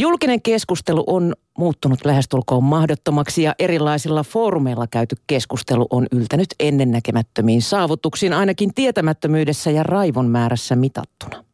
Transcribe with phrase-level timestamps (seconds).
[0.00, 8.32] Julkinen keskustelu on muuttunut lähestulkoon mahdottomaksi ja erilaisilla foorumeilla käyty keskustelu on yltänyt ennennäkemättömiin saavutuksiin
[8.32, 11.44] ainakin tietämättömyydessä ja raivon määrässä mitattuna.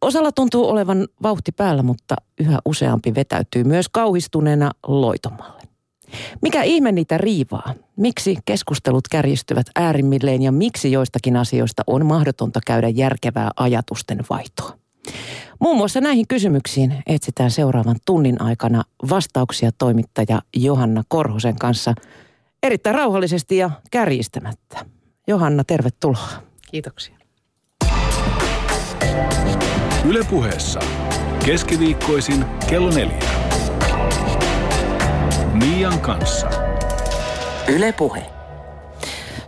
[0.00, 5.62] Osalla tuntuu olevan vauhti päällä, mutta yhä useampi vetäytyy myös kauhistuneena loitomalle.
[6.42, 7.74] Mikä ihme niitä riivaa?
[7.96, 14.82] Miksi keskustelut kärjistyvät äärimmilleen ja miksi joistakin asioista on mahdotonta käydä järkevää ajatusten vaihtoa?
[15.62, 21.94] Muun muassa näihin kysymyksiin etsitään seuraavan tunnin aikana vastauksia toimittaja Johanna Korhosen kanssa
[22.62, 24.86] erittäin rauhallisesti ja kärjistämättä.
[25.26, 26.28] Johanna, tervetuloa.
[26.70, 27.16] Kiitoksia.
[30.04, 30.80] Ylepuheessa
[31.46, 33.18] keskiviikkoisin kello neljä.
[35.52, 36.50] Mian kanssa.
[37.68, 38.31] Ylepuhe.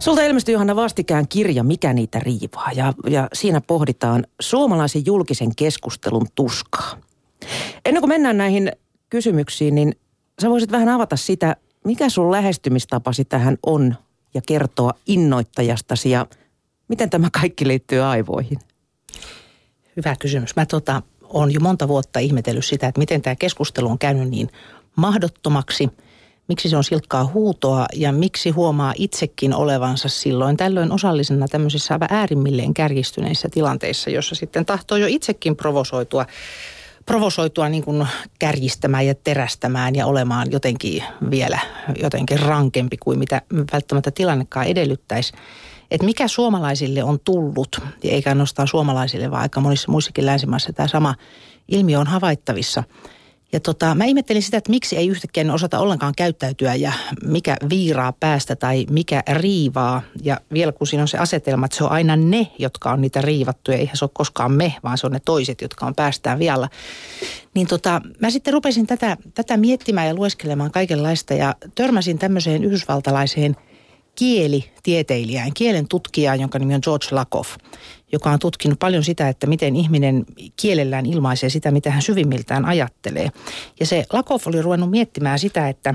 [0.05, 6.27] Sulta ilmestyi Johanna vastikään kirja Mikä niitä riivaa ja, ja siinä pohditaan suomalaisen julkisen keskustelun
[6.35, 6.97] tuskaa.
[7.85, 8.73] Ennen kuin mennään näihin
[9.11, 9.97] kysymyksiin, niin
[10.43, 13.95] sä voisit vähän avata sitä, mikä sun lähestymistapasi tähän on
[14.35, 16.27] ja kertoa innoittajastasi ja
[16.89, 18.59] miten tämä kaikki liittyy aivoihin?
[19.97, 20.57] Hyvä kysymys.
[20.57, 24.49] Mä tota, on jo monta vuotta ihmetellyt sitä, että miten tämä keskustelu on käynyt niin
[24.97, 25.89] mahdottomaksi–
[26.49, 32.09] miksi se on silkkaa huutoa ja miksi huomaa itsekin olevansa silloin tällöin osallisena tämmöisissä aivan
[32.11, 36.27] äärimmilleen kärjistyneissä tilanteissa, jossa sitten tahtoo jo itsekin provosoitua
[37.07, 38.07] provosoitua niin kuin
[38.39, 41.59] kärjistämään ja terästämään ja olemaan jotenkin vielä
[42.03, 45.33] jotenkin rankempi kuin mitä välttämättä tilannekaan edellyttäisi.
[45.91, 51.15] Että mikä suomalaisille on tullut, eikä ainoastaan suomalaisille, vaan aika monissa muissakin länsimaissa tämä sama
[51.69, 52.83] ilmiö on havaittavissa–
[53.55, 56.93] ja tota, mä ihmettelin sitä, että miksi ei yhtäkkiä osata ollenkaan käyttäytyä ja
[57.25, 60.03] mikä viiraa päästä tai mikä riivaa.
[60.23, 63.21] Ja vielä kun siinä on se asetelma, että se on aina ne, jotka on niitä
[63.21, 66.69] riivattuja, eihän se ole koskaan me, vaan se on ne toiset, jotka on päästään vielä.
[67.55, 73.57] Niin tota, mä sitten rupesin tätä, tätä miettimään ja lueskelemaan kaikenlaista ja törmäsin tämmöiseen yhdysvaltalaiseen
[74.15, 77.57] kielitieteilijään, kielen tutkijaan, jonka nimi on George Lakoff
[78.13, 80.25] joka on tutkinut paljon sitä, että miten ihminen
[80.61, 83.29] kielellään ilmaisee sitä, mitä hän syvimmiltään ajattelee.
[83.81, 85.95] Ja se Lakoff oli ruvennut miettimään sitä, että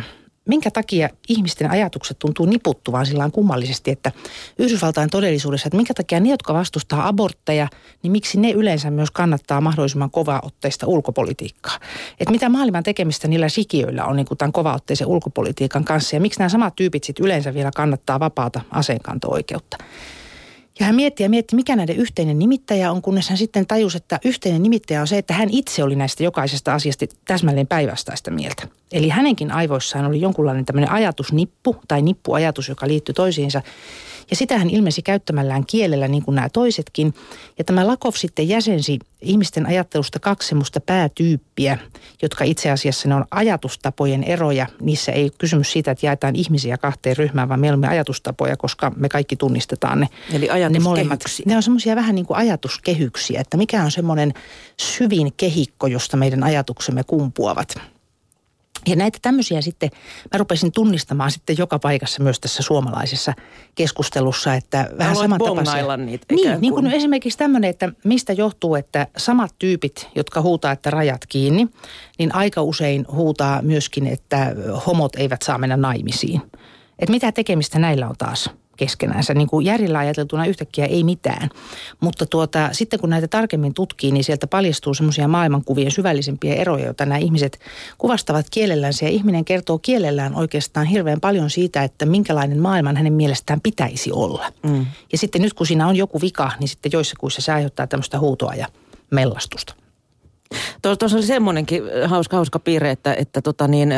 [0.49, 4.11] minkä takia ihmisten ajatukset tuntuu niputtuvan sillä kummallisesti, että
[4.59, 7.67] Yhdysvaltain todellisuudessa, että minkä takia ne, jotka vastustaa abortteja,
[8.03, 11.79] niin miksi ne yleensä myös kannattaa mahdollisimman kovaotteista ulkopolitiikkaa.
[12.19, 16.39] Että mitä maailman tekemistä niillä sikiöillä on niin kuin tämän kovaotteisen ulkopolitiikan kanssa ja miksi
[16.39, 19.77] nämä samat tyypit sitten yleensä vielä kannattaa vapaata aseenkanto-oikeutta.
[20.79, 24.19] Ja hän mietti ja mietti, mikä näiden yhteinen nimittäjä on, kunnes hän sitten tajusi, että
[24.25, 28.67] yhteinen nimittäjä on se, että hän itse oli näistä jokaisesta asiasta täsmälleen päinvastaista mieltä.
[28.91, 33.61] Eli hänenkin aivoissaan oli jonkunlainen tämmöinen ajatusnippu tai nippuajatus, joka liittyi toisiinsa.
[34.29, 37.13] Ja sitä hän ilmesi käyttämällään kielellä niin kuin nämä toisetkin.
[37.57, 41.77] Ja tämä Lakov sitten jäsensi ihmisten ajattelusta kaksi semmoista päätyyppiä,
[42.21, 44.67] jotka itse asiassa ne on ajatustapojen eroja.
[44.81, 49.09] Niissä ei ole kysymys siitä, että jaetaan ihmisiä kahteen ryhmään, vaan mieluummin ajatustapoja, koska me
[49.09, 50.07] kaikki tunnistetaan ne.
[50.33, 51.19] Eli ne molemmat.
[51.45, 54.33] Ne on semmoisia vähän niin kuin ajatuskehyksiä, että mikä on semmoinen
[54.77, 57.75] syvin kehikko, josta meidän ajatuksemme kumpuavat.
[58.87, 59.89] Ja näitä tämmöisiä sitten,
[60.33, 63.33] mä rupesin tunnistamaan sitten joka paikassa myös tässä suomalaisessa
[63.75, 65.97] keskustelussa, että vähän samantapaisia.
[65.97, 66.25] niitä.
[66.31, 71.25] Niin, niin kuin esimerkiksi tämmöinen, että mistä johtuu, että samat tyypit, jotka huutaa, että rajat
[71.29, 71.67] kiinni,
[72.19, 76.41] niin aika usein huutaa myöskin, että homot eivät saa mennä naimisiin.
[76.99, 78.49] Että mitä tekemistä näillä on taas?
[78.79, 79.33] Keskenänsä.
[79.33, 81.49] Niin kuin järjellä ajateltuna yhtäkkiä ei mitään.
[81.99, 87.05] Mutta tuota, sitten kun näitä tarkemmin tutkii, niin sieltä paljastuu semmoisia maailmankuvien syvällisempiä eroja, joita
[87.05, 87.59] nämä ihmiset
[87.97, 89.05] kuvastavat kielellänsä.
[89.05, 94.51] Ja ihminen kertoo kielellään oikeastaan hirveän paljon siitä, että minkälainen maailman hänen mielestään pitäisi olla.
[94.63, 94.85] Mm.
[95.11, 98.53] Ja sitten nyt kun siinä on joku vika, niin sitten joissakuissa se aiheuttaa tämmöistä huutoa
[98.53, 98.67] ja
[99.11, 99.73] mellastusta.
[100.81, 103.93] Tuossa oli semmoinenkin hauska, hauska piirre, että, että tota niin,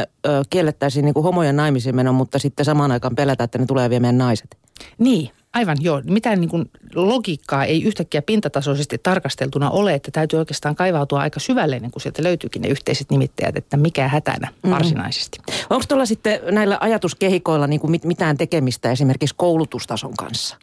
[0.50, 4.18] kiellettäisiin niin kuin homojen naimisiin menon, mutta sitten samaan aikaan pelätään, että ne tulee viemään
[4.18, 4.58] naiset.
[4.98, 6.02] Niin, aivan joo.
[6.06, 11.76] Mitään niin kuin logiikkaa ei yhtäkkiä pintatasoisesti tarkasteltuna ole, että täytyy oikeastaan kaivautua aika syvälle
[11.76, 14.72] ennen kuin sieltä löytyykin ne yhteiset nimittäjät, että mikä hätänä mm.
[14.72, 15.40] varsinaisesti.
[15.70, 20.58] Onko tuolla sitten näillä ajatuskehikoilla niin kuin mitään tekemistä esimerkiksi koulutustason kanssa?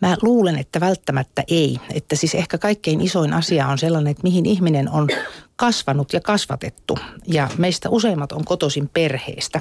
[0.00, 1.80] Mä luulen, että välttämättä ei.
[1.94, 5.08] Että siis ehkä kaikkein isoin asia on sellainen, että mihin ihminen on
[5.56, 6.98] kasvanut ja kasvatettu.
[7.26, 9.60] Ja meistä useimmat on kotoisin perheestä.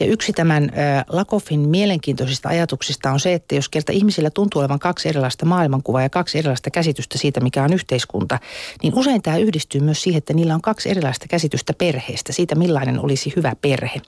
[0.00, 0.70] Ja yksi tämän
[1.08, 6.10] Lakoffin mielenkiintoisista ajatuksista on se, että jos kerta ihmisillä tuntuu olevan kaksi erilaista maailmankuvaa ja
[6.10, 8.38] kaksi erilaista käsitystä siitä, mikä on yhteiskunta,
[8.82, 13.00] niin usein tämä yhdistyy myös siihen, että niillä on kaksi erilaista käsitystä perheestä, siitä millainen
[13.00, 14.00] olisi hyvä perhe.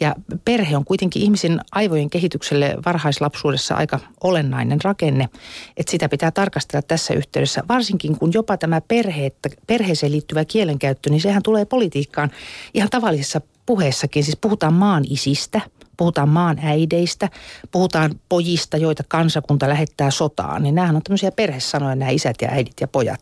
[0.00, 5.28] Ja perhe on kuitenkin ihmisen aivojen kehitykselle varhaislapsuudessa aika olennainen rakenne,
[5.76, 9.30] että sitä pitää tarkastella tässä yhteydessä, varsinkin kun jopa tämä perhe,
[9.66, 12.30] perheeseen liittyvä kielen kielenkäyttö, niin sehän tulee politiikkaan
[12.74, 14.24] ihan tavallisessa puheessakin.
[14.24, 15.60] Siis puhutaan maan isistä,
[15.96, 17.28] puhutaan maan äideistä,
[17.70, 20.62] puhutaan pojista, joita kansakunta lähettää sotaan.
[20.62, 23.20] Niin nämähän on tämmöisiä perhesanoja, nämä isät ja äidit ja pojat.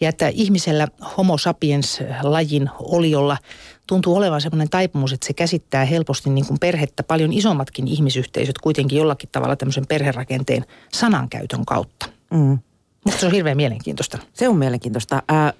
[0.00, 3.36] Ja että ihmisellä homo sapiens lajin oliolla
[3.86, 8.98] tuntuu olevan semmoinen taipumus, että se käsittää helposti niin kuin perhettä paljon isommatkin ihmisyhteisöt kuitenkin
[8.98, 12.06] jollakin tavalla tämmöisen perherakenteen sanankäytön kautta.
[12.30, 12.58] Mm.
[13.04, 14.18] Mutta se on hirveän mielenkiintoista.
[14.32, 15.22] Se on mielenkiintoista.
[15.28, 15.52] Ää,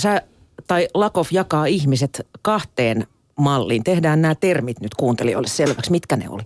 [0.00, 0.22] sä,
[0.66, 3.06] tai Lakov jakaa ihmiset kahteen
[3.36, 3.84] malliin.
[3.84, 5.90] Tehdään nämä termit nyt kuuntelijoille selväksi.
[5.90, 6.42] Mitkä ne oli?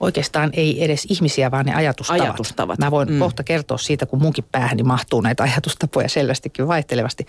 [0.00, 2.20] Oikeastaan ei edes ihmisiä, vaan ne ajatustavat.
[2.22, 2.78] ajatustavat.
[2.78, 3.18] Mä voin mm.
[3.18, 7.26] kohta kertoa siitä, kun munkin päähäni mahtuu näitä ajatustapoja selvästikin vaihtelevasti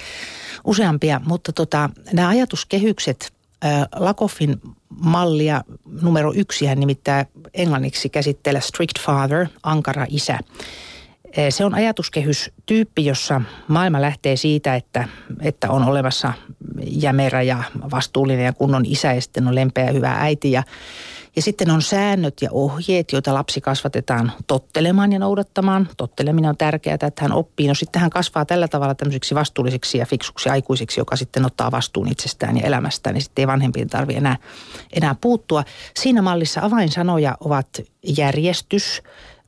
[0.64, 1.22] useampia.
[1.26, 3.34] Mutta tota, nämä ajatuskehykset,
[3.66, 5.64] äh, Lakoffin mallia
[6.02, 10.40] numero yksi, hän nimittäin englanniksi käsittelee strict father, ankara isä.
[11.50, 15.08] Se on ajatuskehystyyppi, jossa maailma lähtee siitä, että,
[15.42, 16.34] että on olemassa
[16.82, 20.52] jämerä ja vastuullinen ja kunnon isä ja sitten on lempeä ja hyvä äiti.
[20.52, 20.64] Ja,
[21.36, 25.90] ja sitten on säännöt ja ohjeet, joita lapsi kasvatetaan tottelemaan ja noudattamaan.
[25.98, 27.68] Totteleminen on tärkeää, että hän oppii.
[27.68, 32.12] No sitten hän kasvaa tällä tavalla tämmöiseksi vastuulliseksi ja fiksuksi aikuisiksi, joka sitten ottaa vastuun
[32.12, 33.14] itsestään ja elämästään.
[33.14, 34.38] Niin sitten ei vanhempien tarvitse enää,
[34.94, 35.64] enää puuttua.
[35.96, 37.68] Siinä mallissa avainsanoja ovat
[38.18, 39.02] järjestys,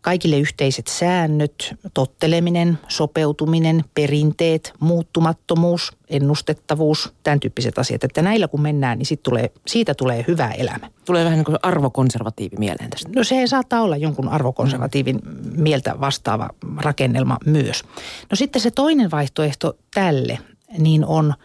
[0.03, 8.03] kaikille yhteiset säännöt, totteleminen, sopeutuminen, perinteet, muuttumattomuus, ennustettavuus, tämän tyyppiset asiat.
[8.03, 10.89] Että näillä kun mennään, niin sit tulee, siitä tulee hyvä elämä.
[11.05, 13.09] Tulee vähän niin kuin arvokonservatiivi mieleen tästä.
[13.15, 15.19] No se saattaa olla jonkun arvokonservatiivin
[15.57, 17.83] mieltä vastaava rakennelma myös.
[18.29, 20.39] No sitten se toinen vaihtoehto tälle,
[20.77, 21.33] niin on–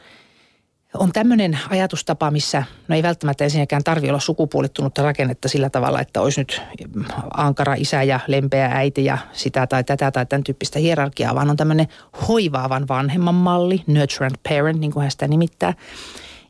[0.98, 6.20] on tämmöinen ajatustapa, missä no ei välttämättä ensinnäkään tarvi olla sukupuolittunutta rakennetta sillä tavalla, että
[6.20, 6.62] olisi nyt
[7.34, 11.56] ankara isä ja lempeä äiti ja sitä tai tätä tai tämän tyyppistä hierarkiaa, vaan on
[11.56, 11.88] tämmöinen
[12.28, 15.74] hoivaavan vanhemman malli, nurture and parent, niin kuin hän sitä nimittää.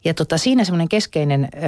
[0.05, 1.59] Ja tota, siinä semmoinen keskeinen ö,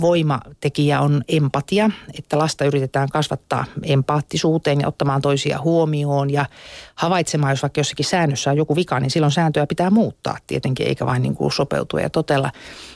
[0.00, 6.46] voimatekijä on empatia, että lasta yritetään kasvattaa empaattisuuteen ja ottamaan toisia huomioon ja
[6.94, 11.06] havaitsemaan, jos vaikka jossakin säännössä on joku vika, niin silloin sääntöä pitää muuttaa tietenkin, eikä
[11.06, 12.50] vain niin kuin sopeutua ja totella.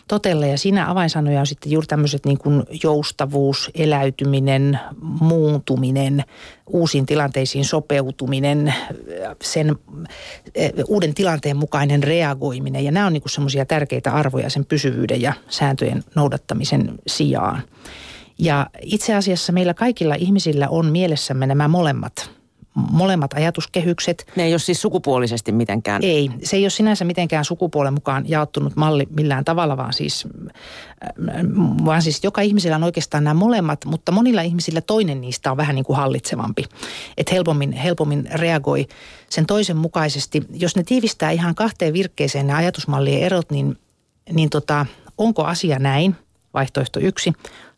[0.08, 0.46] totella.
[0.46, 4.80] Ja siinä avainsanoja on sitten juuri tämmöiset niin kuin joustavuus, eläytyminen,
[5.20, 6.25] muuntuminen,
[6.66, 8.75] uusiin tilanteisiin sopeutuminen,
[9.43, 9.76] sen
[10.88, 12.84] uuden tilanteen mukainen reagoiminen.
[12.84, 17.62] Ja nämä on niin semmoisia tärkeitä arvoja sen pysyvyyden ja sääntöjen noudattamisen sijaan.
[18.38, 22.31] Ja itse asiassa meillä kaikilla ihmisillä on mielessämme nämä molemmat
[22.75, 24.26] molemmat ajatuskehykset.
[24.37, 26.03] Ne ei ole siis sukupuolisesti mitenkään?
[26.05, 30.29] Ei, se ei ole sinänsä mitenkään sukupuolen mukaan jaottunut malli millään tavalla, vaan siis,
[31.05, 31.44] äh,
[31.85, 35.75] vaan siis joka ihmisellä on oikeastaan nämä molemmat, mutta monilla ihmisillä toinen niistä on vähän
[35.75, 36.65] niin kuin hallitsevampi.
[37.17, 38.87] Että helpommin, helpommin reagoi
[39.31, 40.43] sen toisen mukaisesti.
[40.53, 43.79] Jos ne tiivistää ihan kahteen virkkeeseen ne ajatusmallien erot, niin,
[44.32, 44.87] niin tota,
[45.19, 46.17] onko asia näin?
[46.55, 47.32] Vaihtoehto yksi.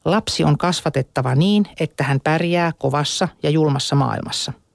[0.05, 4.53] Lapsi on kasvatettava niin, että hän pärjää kovassa ja julmassa maailmassa–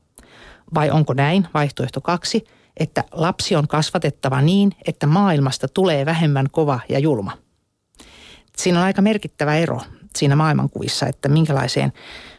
[0.74, 2.46] vai onko näin, vaihtoehto kaksi,
[2.78, 7.38] että lapsi on kasvatettava niin, että maailmasta tulee vähemmän kova ja julma.
[8.58, 9.82] Siinä on aika merkittävä ero
[10.16, 11.94] siinä maailmankuvissa, että minkälaiseen,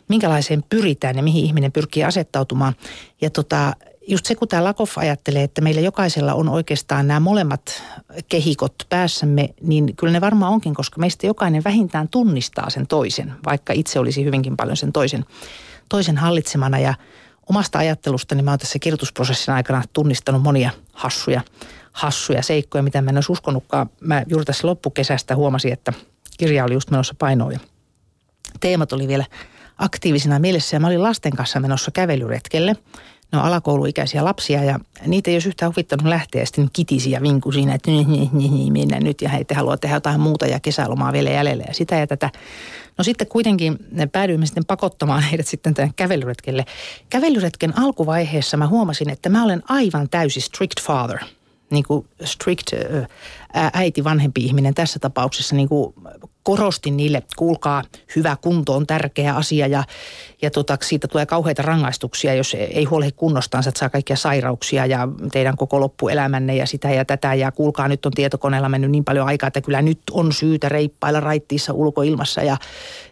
[0.08, 2.74] minkälaiseen pyritään ja mihin ihminen pyrkii asettautumaan.
[3.20, 3.72] Ja tota,
[4.08, 7.82] just se, kun tämä Lakoff ajattelee, että meillä jokaisella on oikeastaan nämä molemmat
[8.28, 13.72] kehikot päässämme, niin kyllä ne varmaan onkin, koska meistä jokainen vähintään tunnistaa sen toisen, vaikka
[13.72, 15.24] itse olisi hyvinkin paljon sen toisen,
[15.88, 16.78] toisen hallitsemana.
[16.78, 16.94] Ja
[17.48, 21.40] omasta ajattelusta, niin mä oon tässä kirjoitusprosessin aikana tunnistanut monia hassuja,
[21.92, 23.90] hassuja seikkoja, mitä mä en olisi uskonutkaan.
[24.00, 25.92] Mä juuri tässä loppukesästä huomasin, että
[26.38, 27.58] kirja oli just menossa painoon ja
[28.60, 29.24] teemat oli vielä
[29.78, 32.76] aktiivisina mielessä ja mä olin lasten kanssa menossa kävelyretkelle.
[33.32, 37.52] Ne on alakouluikäisiä lapsia ja niitä ei olisi yhtään huvittanut lähteä sitten kitisi ja vinku
[37.52, 37.90] siinä, että
[38.72, 42.06] mennä nyt ja he haluaa tehdä jotain muuta ja kesälomaa vielä jäljellä ja sitä ja
[42.06, 42.30] tätä.
[42.98, 43.78] No sitten kuitenkin
[44.12, 46.64] päädyimme sitten pakottamaan heidät sitten tämän kävelyretkelle.
[47.10, 51.18] Kävelyretken alkuvaiheessa mä huomasin, että mä olen aivan täysi strict father.
[51.70, 52.70] Niin kuin strict
[53.54, 55.94] äiti, vanhempi ihminen tässä tapauksessa niin kuin
[56.42, 57.82] korostin niille, kuulkaa,
[58.16, 59.84] hyvä kunto on tärkeä asia ja,
[60.42, 65.08] ja tota, siitä tulee kauheita rangaistuksia, jos ei huolehdi kunnostaan, että saa kaikkia sairauksia ja
[65.32, 67.34] teidän koko loppuelämänne ja sitä ja tätä.
[67.34, 71.20] Ja kuulkaa, nyt on tietokoneella mennyt niin paljon aikaa, että kyllä nyt on syytä reippailla
[71.20, 72.56] raittiissa ulkoilmassa ja,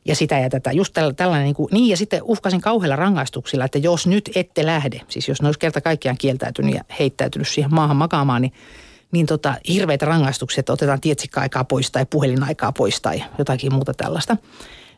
[0.05, 0.73] ja sitä ja tätä.
[0.73, 5.01] Just tällainen, niin, kuin, niin ja sitten uhkasin kauheilla rangaistuksilla, että jos nyt ette lähde,
[5.09, 8.53] siis jos ne olisi kerta kaikkiaan kieltäytynyt ja heittäytynyt siihen maahan makaamaan, niin
[9.13, 14.37] niin tota, hirveitä rangaistuksia, että otetaan tietsikka-aikaa pois tai puhelinaikaa pois tai jotakin muuta tällaista.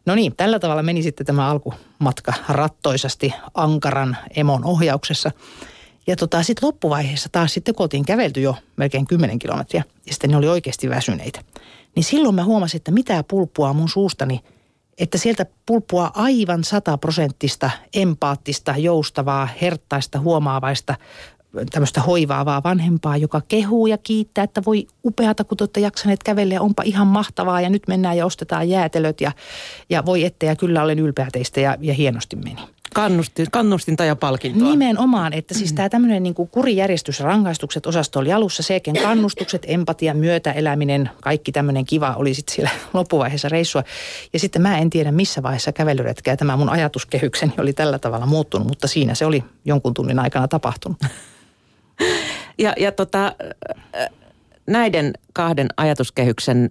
[0.07, 5.31] No niin, tällä tavalla meni sitten tämä alkumatka rattoisasti Ankaran emon ohjauksessa.
[6.07, 10.31] Ja tota, sitten loppuvaiheessa taas sitten kun oltiin kävelty jo melkein 10 kilometriä ja sitten
[10.31, 11.41] ne oli oikeasti väsyneitä.
[11.97, 14.41] Niin silloin mä huomasin, että mitä pulppua mun suustani,
[14.99, 20.95] että sieltä pulppua aivan sataprosenttista, empaattista, joustavaa, herttaista, huomaavaista,
[21.71, 26.55] tämmöistä hoivaavaa vanhempaa, joka kehuu ja kiittää, että voi upeata, kun te olette jaksaneet kävellä
[26.55, 29.33] ja onpa ihan mahtavaa ja nyt mennään ja ostetaan jäätelöt ja,
[29.91, 32.61] ja voi ette ja kyllä olen ylpeä teistä ja, ja hienosti meni.
[32.95, 34.71] Kannustin, kannustinta ja palkintoa.
[34.71, 41.11] Nimenomaan, että siis tämä tämmöinen niin kurijärjestys, rangaistukset osasto oli alussa, sekin kannustukset, empatia, myötäeläminen,
[41.21, 43.83] kaikki tämmöinen kiva oli sitten siellä loppuvaiheessa reissua.
[44.33, 48.69] Ja sitten mä en tiedä missä vaiheessa kävelyretkää tämä mun ajatuskehykseni oli tällä tavalla muuttunut,
[48.69, 50.99] mutta siinä se oli jonkun tunnin aikana tapahtunut.
[52.63, 53.35] Ja, ja tota,
[54.67, 56.71] näiden kahden ajatuskehyksen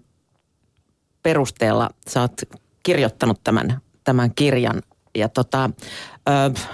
[1.24, 2.42] perusteella sä oot
[2.84, 4.82] kirjoittanut tämän, tämän kirjan.
[5.16, 5.70] Ja tota,
[6.30, 6.70] äh,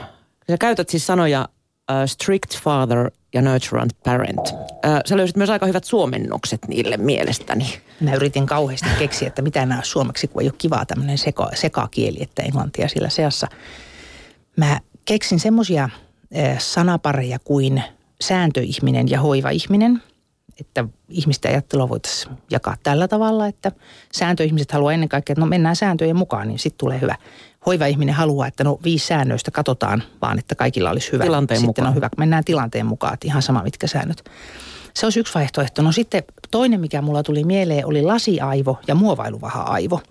[0.49, 1.49] sä käytät siis sanoja
[1.91, 4.47] äh, strict father ja nurturant parent.
[4.85, 7.79] Äh, sä löysit myös aika hyvät suomennokset niille mielestäni.
[8.01, 12.17] Mä yritin kauheasti keksiä, että mitä nämä suomeksi, kun ei ole kivaa tämmöinen seka, sekakieli,
[12.21, 13.47] että englantia sillä seassa.
[14.55, 15.89] Mä keksin semmoisia
[16.57, 17.83] sanapareja kuin–
[18.21, 20.03] sääntöihminen ja hoivaihminen.
[20.59, 23.71] Että ihmisten ajattelua voitaisiin jakaa tällä tavalla, että
[24.13, 27.15] sääntöihmiset haluaa ennen kaikkea, että no mennään sääntöjen mukaan, niin sitten tulee hyvä.
[27.65, 31.23] Hoivaihminen haluaa, että no viisi säännöistä katsotaan, vaan että kaikilla olisi hyvä.
[31.23, 31.87] Tilanteen sitten mukaan.
[31.87, 34.23] on hyvä, mennään tilanteen mukaan, että ihan sama mitkä säännöt.
[34.93, 35.81] Se olisi yksi vaihtoehto.
[35.81, 40.01] No sitten toinen, mikä mulla tuli mieleen, oli lasiaivo ja muovailuvaha-aivo.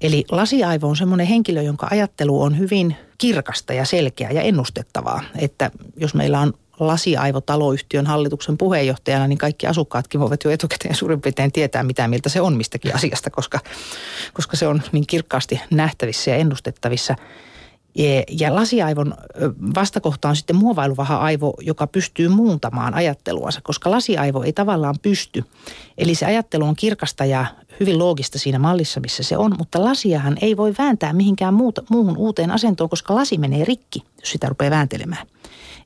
[0.00, 5.22] Eli lasiaivo on semmoinen henkilö, jonka ajattelu on hyvin kirkasta ja selkeää ja ennustettavaa.
[5.38, 11.52] Että jos meillä on lasiaivotaloyhtiön hallituksen puheenjohtajana, niin kaikki asukkaatkin voivat jo etukäteen suurin piirtein
[11.52, 13.60] tietää, mitä mieltä se on mistäkin asiasta, koska,
[14.34, 17.16] koska se on niin kirkkaasti nähtävissä ja ennustettavissa.
[18.30, 19.14] Ja lasiaivon
[19.74, 25.44] vastakohta on sitten muovailuvaha-aivo, joka pystyy muuntamaan ajatteluansa, koska lasiaivo ei tavallaan pysty.
[25.98, 27.46] Eli se ajattelu on kirkasta ja
[27.80, 32.16] hyvin loogista siinä mallissa, missä se on, mutta lasiahan ei voi vääntää mihinkään muuta, muuhun
[32.16, 35.26] uuteen asentoon, koska lasi menee rikki, jos sitä rupeaa vääntelemään.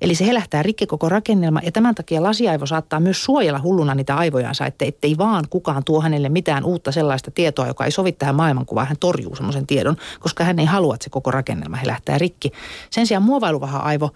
[0.01, 4.17] Eli se helähtää rikki koko rakennelma ja tämän takia lasiaivo saattaa myös suojella hulluna niitä
[4.17, 8.35] aivojansa, että ettei vaan kukaan tuo hänelle mitään uutta sellaista tietoa, joka ei sovi tähän
[8.35, 8.87] maailmankuvaan.
[8.87, 12.53] Hän torjuu semmoisen tiedon, koska hän ei halua, että se koko rakennelma helähtää rikki.
[12.91, 14.11] Sen sijaan muovailuvaha aivo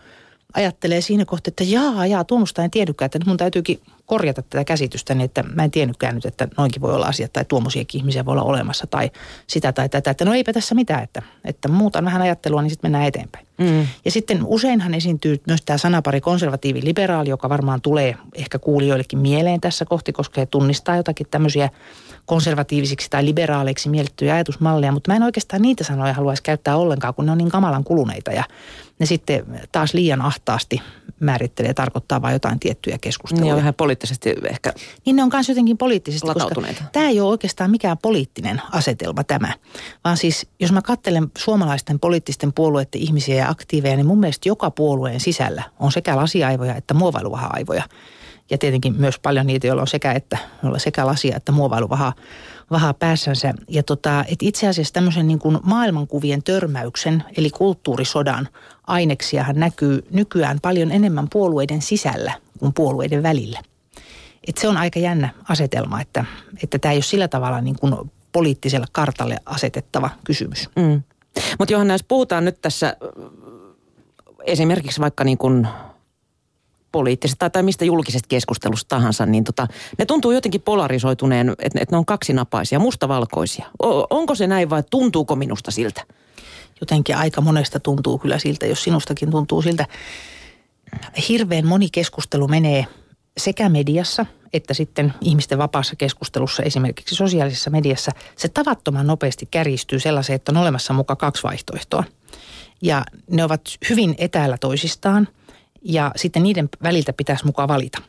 [0.54, 5.14] ajattelee siinä kohtaa, että jaa, jaa, tuommoista en tiedäkään, että mun täytyykin korjata tätä käsitystä,
[5.14, 8.32] niin että mä en tiennytkään nyt, että noinkin voi olla asiat tai tuommoisiakin ihmisiä voi
[8.32, 9.10] olla olemassa tai
[9.46, 10.10] sitä tai tätä.
[10.10, 13.46] Että no eipä tässä mitään, että, että muutan vähän ajattelua, niin sitten mennään eteenpäin.
[13.58, 13.86] Mm.
[14.04, 19.60] Ja sitten useinhan esiintyy myös tämä sanapari konservatiivi liberaali, joka varmaan tulee ehkä kuulijoillekin mieleen
[19.60, 21.70] tässä kohti, koska he tunnistaa jotakin tämmöisiä
[22.26, 27.26] konservatiivisiksi tai liberaaleiksi miellettyjä ajatusmalleja, mutta mä en oikeastaan niitä sanoja haluaisi käyttää ollenkaan, kun
[27.26, 28.44] ne on niin kamalan kuluneita ja
[28.98, 30.82] ne sitten taas liian ahtaasti
[31.20, 33.44] määrittelee ja tarkoittaa vain jotain tiettyjä keskusteluja.
[33.44, 34.72] Niin on vähän poliittisesti ehkä
[35.06, 36.62] Niin ne on myös jotenkin poliittisesti, koska
[36.92, 39.54] tämä ei ole oikeastaan mikään poliittinen asetelma tämä,
[40.04, 44.70] vaan siis jos mä katselen suomalaisten poliittisten puolueiden ihmisiä ja aktiiveja, niin mun mielestä joka
[44.70, 47.82] puolueen sisällä on sekä lasiaivoja että muovailuvaha-aivoja.
[48.50, 52.12] Ja tietenkin myös paljon niitä, joilla on sekä, että, joilla sekä lasia että muovailuvahaa
[52.70, 53.54] vahaa päässänsä.
[53.68, 58.48] Ja tota, et itse asiassa tämmöisen niin kuin maailmankuvien törmäyksen, eli kulttuurisodan
[58.88, 63.62] aineksiahan näkyy nykyään paljon enemmän puolueiden sisällä kuin puolueiden välillä.
[64.48, 66.24] Et se on aika jännä asetelma, että,
[66.62, 67.94] että tämä ei ole sillä tavalla niin kuin
[68.32, 70.70] poliittiselle kartalle asetettava kysymys.
[70.76, 71.02] Mm.
[71.58, 72.96] Mutta Johanna, jos puhutaan nyt tässä
[74.44, 75.68] esimerkiksi vaikka niin kuin
[76.92, 79.66] poliittisesta tai mistä julkisesta keskustelusta tahansa, niin tota,
[79.98, 83.66] ne tuntuu jotenkin polarisoituneen, että, että ne on kaksinapaisia, mustavalkoisia.
[83.82, 86.02] O, onko se näin vai tuntuuko minusta siltä?
[86.80, 89.86] Jotenkin aika monesta tuntuu kyllä siltä, jos sinustakin tuntuu siltä.
[91.28, 92.86] Hirveän moni keskustelu menee
[93.36, 100.34] sekä mediassa että sitten ihmisten vapaassa keskustelussa, esimerkiksi sosiaalisessa mediassa, se tavattoman nopeasti kärjistyy sellaiseen,
[100.34, 102.04] että on olemassa mukaan kaksi vaihtoehtoa.
[102.82, 105.28] Ja ne ovat hyvin etäällä toisistaan
[105.82, 108.02] ja sitten niiden väliltä pitäisi mukaan valita.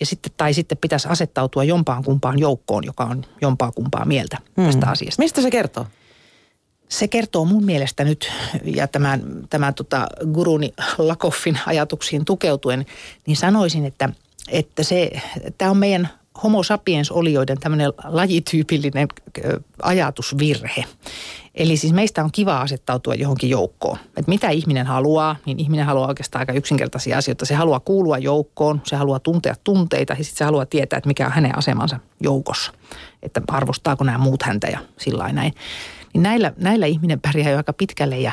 [0.00, 4.86] Ja sitten, tai sitten pitäisi asettautua jompaan kumpaan joukkoon, joka on jompaa kumpaa mieltä tästä
[4.86, 5.22] asiasta.
[5.22, 5.86] Mistä se kertoo?
[6.88, 8.32] Se kertoo mun mielestä nyt,
[8.64, 12.86] ja tämän, tämän tota guruni Lakoffin ajatuksiin tukeutuen,
[13.26, 14.08] niin sanoisin, että,
[14.48, 15.10] että se,
[15.58, 16.08] tämä on meidän
[16.42, 19.08] homo sapiens-olioiden tämmöinen lajityypillinen
[19.82, 20.84] ajatusvirhe.
[21.54, 23.98] Eli siis meistä on kiva asettautua johonkin joukkoon.
[24.06, 27.46] Että mitä ihminen haluaa, niin ihminen haluaa oikeastaan aika yksinkertaisia asioita.
[27.46, 31.26] Se haluaa kuulua joukkoon, se haluaa tuntea tunteita ja sitten se haluaa tietää, että mikä
[31.26, 32.72] on hänen asemansa joukossa.
[33.22, 35.54] Että arvostaako nämä muut häntä ja sillä näin.
[36.16, 38.32] Niin näillä, näillä ihminen pärjää jo aika pitkälle ja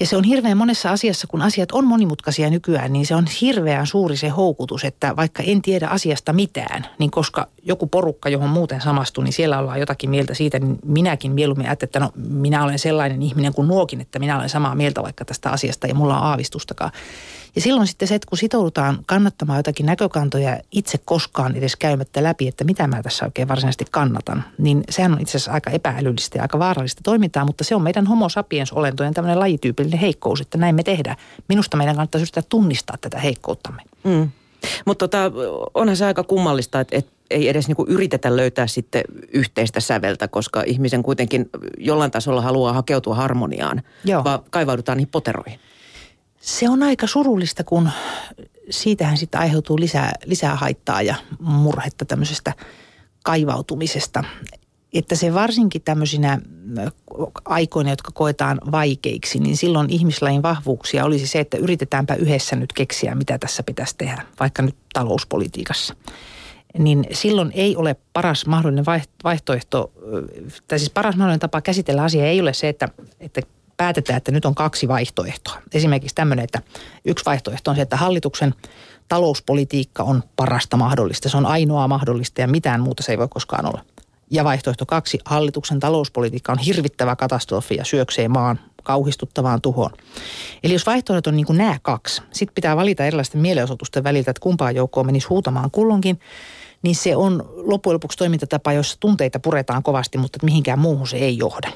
[0.00, 3.86] Ja se on hirveän monessa asiassa, kun asiat on monimutkaisia nykyään, niin se on hirveän
[3.86, 8.80] suuri se houkutus, että vaikka en tiedä asiasta mitään, niin koska joku porukka, johon muuten
[8.80, 12.78] samastuu, niin siellä ollaan jotakin mieltä siitä, niin minäkin mieluummin ajattelen, että no minä olen
[12.78, 16.26] sellainen ihminen kuin nuokin, että minä olen samaa mieltä vaikka tästä asiasta ja mulla on
[16.26, 16.90] aavistustakaan.
[17.58, 22.48] Ja silloin sitten se, että kun sitoudutaan kannattamaan jotakin näkökantoja itse koskaan edes käymättä läpi,
[22.48, 26.42] että mitä mä tässä oikein varsinaisesti kannatan, niin sehän on itse asiassa aika epäälyllistä ja
[26.42, 30.74] aika vaarallista toimintaa, mutta se on meidän homo sapiens olentojen tämmöinen lajityypillinen heikkous, että näin
[30.74, 31.16] me tehdään.
[31.48, 33.82] Minusta meidän kannattaisi yrittää tunnistaa tätä heikkouttamme.
[34.04, 34.30] Mm.
[34.84, 35.32] Mutta tota,
[35.74, 40.62] onhan se aika kummallista, että, että ei edes niinku yritetä löytää sitten yhteistä säveltä, koska
[40.66, 44.24] ihmisen kuitenkin jollain tasolla haluaa hakeutua harmoniaan, Joo.
[44.24, 45.60] vaan kaivaudutaan niihin poteroihin.
[46.40, 47.90] Se on aika surullista, kun
[48.70, 52.52] siitähän sitten aiheutuu lisää, lisää haittaa ja murhetta tämmöisestä
[53.24, 54.24] kaivautumisesta.
[54.92, 56.38] Että se varsinkin tämmöisinä
[57.44, 63.14] aikoina, jotka koetaan vaikeiksi, niin silloin ihmislain vahvuuksia olisi se, että yritetäänpä yhdessä nyt keksiä,
[63.14, 65.94] mitä tässä pitäisi tehdä, vaikka nyt talouspolitiikassa.
[66.78, 68.84] Niin silloin ei ole paras mahdollinen
[69.24, 69.92] vaihtoehto,
[70.68, 72.88] tai siis paras mahdollinen tapa käsitellä asiaa ei ole se, että,
[73.20, 73.40] että
[73.78, 75.62] päätetään, että nyt on kaksi vaihtoehtoa.
[75.74, 76.62] Esimerkiksi tämmöinen, että
[77.04, 78.54] yksi vaihtoehto on se, että hallituksen
[79.08, 81.28] talouspolitiikka on parasta mahdollista.
[81.28, 83.84] Se on ainoa mahdollista ja mitään muuta se ei voi koskaan olla.
[84.30, 89.90] Ja vaihtoehto kaksi, hallituksen talouspolitiikka on hirvittävä katastrofi ja syöksee maan kauhistuttavaan tuhoon.
[90.62, 94.40] Eli jos vaihtoehdot on niin kuin nämä kaksi, sitten pitää valita erilaisten mielenosoitusten väliltä, että
[94.40, 96.20] kumpaan joukkoon menisi huutamaan kullonkin,
[96.82, 101.38] niin se on loppujen lopuksi toimintatapa, jossa tunteita puretaan kovasti, mutta mihinkään muuhun se ei
[101.38, 101.70] johda.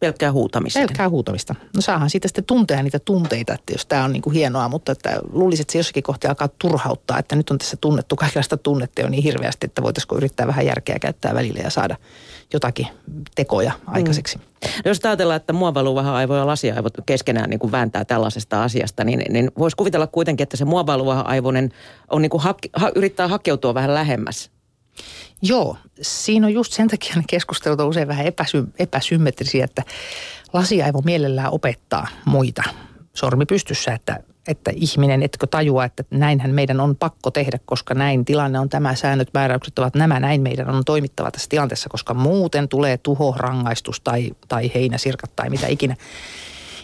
[0.00, 0.78] Pelkkää huutamista.
[0.78, 1.54] Pelkkää huutamista.
[1.74, 4.92] No saahan siitä sitten tuntea niitä tunteita, että jos tämä on niin kuin hienoa, mutta
[4.92, 9.00] että luulisin, että se jossakin kohti alkaa turhauttaa, että nyt on tässä tunnettu kaikenlaista tunnetta
[9.00, 11.96] jo niin hirveästi, että voitaisiko yrittää vähän järkeä käyttää välillä ja saada
[12.52, 12.86] jotakin
[13.34, 14.36] tekoja aikaiseksi.
[14.36, 14.42] Mm.
[14.84, 19.22] No jos ajatellaan, että muovailuvaha aivo ja lasiaivot keskenään niin kuin vääntää tällaisesta asiasta, niin,
[19.28, 21.72] niin voisi kuvitella kuitenkin, että se muovailuvaha aivonen
[22.10, 24.50] on niin kuin ha, ha, yrittää hakeutua vähän lähemmäs
[25.42, 29.82] Joo, siinä on just sen takia ne keskustelut on usein vähän epäsy, epäsymmetrisiä, että
[30.52, 32.62] lasiaivo mielellään opettaa muita
[33.14, 38.24] sormi pystyssä, että, että ihminen, etkö tajua, että näinhän meidän on pakko tehdä, koska näin
[38.24, 42.68] tilanne on tämä, säännöt, määräykset ovat nämä, näin meidän on toimittava tässä tilanteessa, koska muuten
[42.68, 45.96] tulee tuho, rangaistus tai, tai heinäsirkat tai mitä ikinä.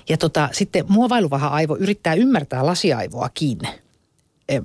[0.09, 3.59] Ja tota, sitten muovailuvaha aivo yrittää ymmärtää lasiaivoakin–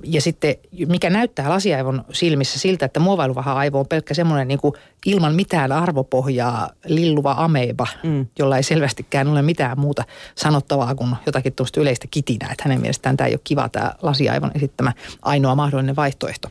[0.04, 0.54] ja sitten
[0.86, 4.74] mikä näyttää lasiaivon silmissä siltä, että muovailuvaha aivo on pelkkä semmoinen niin kuin
[5.06, 8.26] ilman mitään arvopohjaa lilluva ameba, mm.
[8.38, 12.52] jolla ei selvästikään ole mitään muuta sanottavaa kuin jotakin tuosta yleistä kitinää.
[12.52, 14.92] Että hänen mielestään tämä ei ole kiva tämä lasiaivon esittämä
[15.22, 16.48] ainoa mahdollinen vaihtoehto.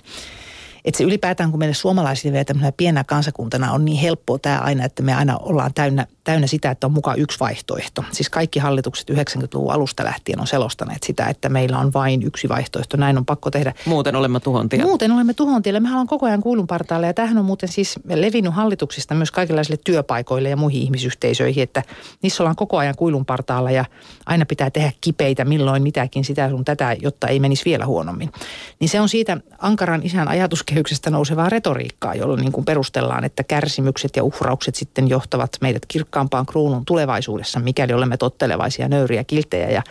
[0.86, 4.86] Että se ylipäätään, kun meille suomalaisille vielä tämmöinen pienä kansakuntana on niin helppoa tämä aina,
[4.86, 8.04] että me aina ollaan täynnä, täynnä sitä, että on mukaan yksi vaihtoehto.
[8.12, 12.98] Siis kaikki hallitukset 90-luvun alusta lähtien on selostaneet sitä, että meillä on vain yksi vaihtoehto.
[12.98, 13.74] Näin on pakko tehdä.
[13.86, 14.88] Muuten olemme tuhon tiellä.
[14.88, 15.80] Muuten olemme tuhon tiellä.
[15.80, 19.80] Mehän ollaan koko ajan kuulun partaalle ja tämähän on muuten siis levinnyt hallituksista myös kaikenlaisille
[19.84, 21.84] työpaikoille ja muihin ihmisyhteisöihin, että
[22.22, 23.86] niissä ollaan koko ajan kuilun partaalla ja
[24.26, 28.32] aina pitää tehdä kipeitä milloin mitäkin sitä sun tätä, jotta ei menisi vielä huonommin.
[28.80, 33.44] Niin se on siitä Ankaran isän ajatus kehyksestä nousevaa retoriikkaa, jolloin niin kuin perustellaan, että
[33.44, 39.84] kärsimykset ja uhraukset sitten johtavat meidät kirkkaampaan kruunun tulevaisuudessa, mikäli olemme tottelevaisia, nöyriä, kiltejä ja,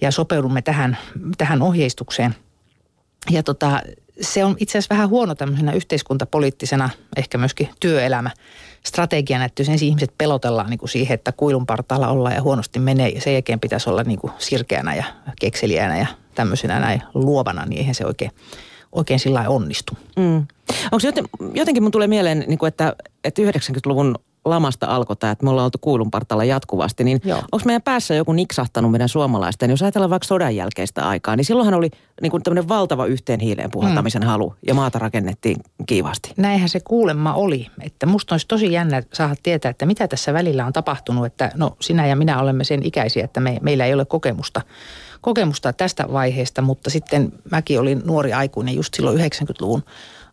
[0.00, 0.98] ja sopeudumme tähän,
[1.38, 2.34] tähän ohjeistukseen.
[3.30, 3.80] Ja tota,
[4.20, 8.30] se on itse asiassa vähän huono tämmöisenä yhteiskuntapoliittisena, ehkä myöskin työelämä
[8.86, 12.78] strategiana, että jos ensin ihmiset pelotellaan niin kuin siihen, että kuilun partaalla ollaan ja huonosti
[12.78, 15.04] menee ja sen jälkeen pitäisi olla niin kuin sirkeänä ja
[15.40, 18.30] kekseliäänä ja tämmöisenä näin luovana, niin eihän se oikein
[18.96, 19.92] oikein sillä onnistu.
[20.16, 20.46] Mm.
[20.92, 25.44] Onko joten, jotenkin mun tulee mieleen, niin kuin että, että 90-luvun lamasta alkoi tämä, että
[25.44, 27.20] me ollaan oltu kuilun partalla jatkuvasti, niin
[27.52, 29.70] onko meidän päässä joku niksahtanut meidän suomalaisten?
[29.70, 31.90] Jos ajatellaan vaikka sodan jälkeistä aikaa, niin silloinhan oli
[32.22, 34.26] niin kuin tämmöinen valtava yhteen hiileen puhaltamisen mm.
[34.26, 35.56] halu ja maata rakennettiin
[35.86, 36.32] kiivasti.
[36.36, 37.66] Näinhän se kuulemma oli.
[37.80, 41.26] Että musta olisi tosi jännä saada tietää, että mitä tässä välillä on tapahtunut.
[41.26, 44.60] Että no sinä ja minä olemme sen ikäisiä, että me, meillä ei ole kokemusta
[45.26, 49.82] kokemusta tästä vaiheesta, mutta sitten mäkin olin nuori aikuinen just silloin 90-luvun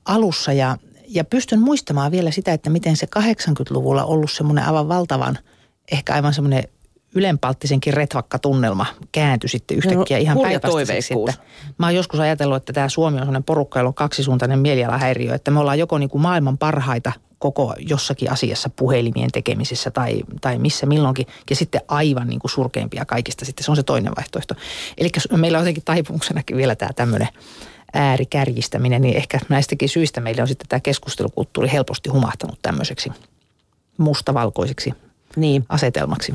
[0.06, 0.78] alussa ja,
[1.08, 5.38] ja pystyn muistamaan vielä sitä, että miten se 80-luvulla ollut semmoinen aivan valtavan,
[5.92, 6.64] ehkä aivan semmoinen
[7.16, 11.14] ylenpalttisenkin retvakka tunnelma kääntyi sitten yhtäkkiä no, ihan päinvastaiseksi.
[11.78, 15.52] Mä oon joskus ajatellut, että tämä Suomi on sellainen porukka, jolla on kaksisuuntainen mielialahäiriö, että
[15.52, 17.12] me ollaan joko niin kuin maailman parhaita
[17.44, 23.06] koko jossakin asiassa puhelimien tekemisessä tai, tai missä milloinkin, ja sitten aivan niin kuin surkeimpia
[23.06, 23.64] kaikista sitten.
[23.64, 24.56] Se on se toinen vaihtoehto.
[24.98, 27.28] Eli meillä on jotenkin taipumuksenakin vielä tämä tämmöinen
[27.94, 33.12] äärikärjistäminen, niin ehkä näistäkin syistä meillä on sitten tämä keskustelukulttuuri helposti humahtanut tämmöiseksi
[33.98, 34.94] mustavalkoiseksi
[35.36, 35.66] niin.
[35.70, 36.34] asetelmaksi.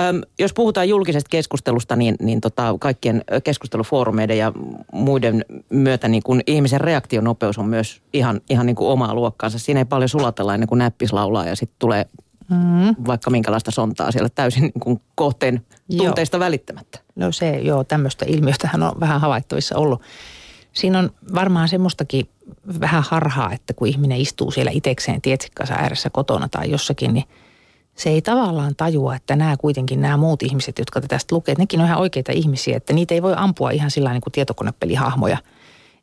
[0.00, 4.52] Öm, jos puhutaan julkisesta keskustelusta, niin, niin tota, kaikkien keskustelufoorumeiden ja
[4.92, 9.58] muiden myötä niin kun ihmisen reaktionopeus on myös ihan, ihan niin kuin omaa luokkaansa.
[9.58, 12.06] Siinä ei paljon sulatella ennen kuin näppis laulaa ja sitten tulee
[12.50, 12.94] mm.
[13.06, 16.40] vaikka minkälaista sontaa siellä täysin niin kuin kohteen tunteista joo.
[16.40, 16.98] välittämättä.
[17.16, 20.02] No se, joo, tämmöistä ilmiötähän on vähän havaittavissa ollut.
[20.72, 22.28] Siinä on varmaan semmoistakin
[22.80, 27.24] vähän harhaa, että kun ihminen istuu siellä itekseen tietsikkansa ääressä kotona tai jossakin, niin
[27.96, 31.86] se ei tavallaan tajua, että nämä kuitenkin nämä muut ihmiset, jotka tästä lukee, nekin on
[31.86, 35.38] ihan oikeita ihmisiä, että niitä ei voi ampua ihan sillä niin kuin tietokonepelihahmoja.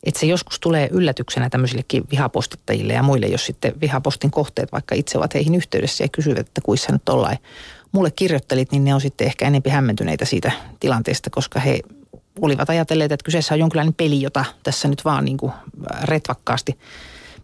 [0.04, 5.18] Että se joskus tulee yllätyksenä tämmöisillekin vihapostittajille ja muille, jos sitten vihapostin kohteet vaikka itse
[5.18, 7.38] ovat heihin yhteydessä ja kysyvät, että kuissa nyt ollaan
[7.92, 11.80] mulle kirjoittelit, niin ne on sitten ehkä enempi hämmentyneitä siitä tilanteesta, koska he
[12.42, 15.52] olivat ajatelleet, että kyseessä on jonkinlainen peli, jota tässä nyt vaan niin kuin
[16.04, 16.78] retvakkaasti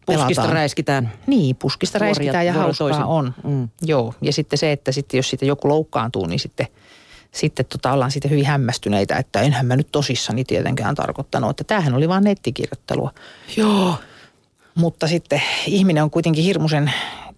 [0.05, 0.27] pelataan.
[0.27, 1.11] Puskista räiskitään.
[1.27, 3.03] Niin, puskista Vuoria, räiskitään ja hauskaa toisin.
[3.03, 3.33] on.
[3.43, 3.69] Mm.
[3.81, 6.67] Joo, ja sitten se, että sitten jos siitä joku loukkaantuu, niin sitten,
[7.31, 11.93] sitten tota, ollaan sitten hyvin hämmästyneitä, että enhän mä nyt tosissani tietenkään tarkoittanut, että tämähän
[11.93, 13.11] oli vain nettikirjoittelua.
[13.57, 13.95] Joo.
[14.75, 16.93] Mutta sitten ihminen on kuitenkin hirmuisen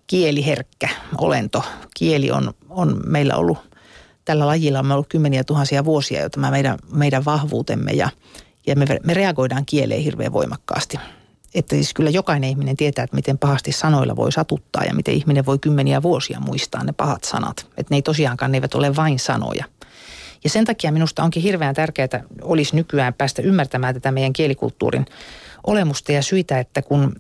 [0.08, 1.64] kieliherkkä olento.
[1.98, 3.58] Kieli on, on meillä ollut–
[4.26, 8.10] tällä lajilla on ollut kymmeniä tuhansia vuosia jo tämä meidän, meidän vahvuutemme ja,
[8.68, 10.98] ja me, me reagoidaan kieleen hirveän voimakkaasti.
[11.56, 15.46] Että siis kyllä jokainen ihminen tietää, että miten pahasti sanoilla voi satuttaa ja miten ihminen
[15.46, 17.68] voi kymmeniä vuosia muistaa ne pahat sanat.
[17.78, 19.66] Että ne ei tosiaankaan, ne eivät ole vain sanoja.
[20.44, 25.06] Ja sen takia minusta onkin hirveän tärkeää, olisi nykyään päästä ymmärtämään tätä meidän kielikulttuurin
[25.68, 27.16] olemusta ja syitä, että kun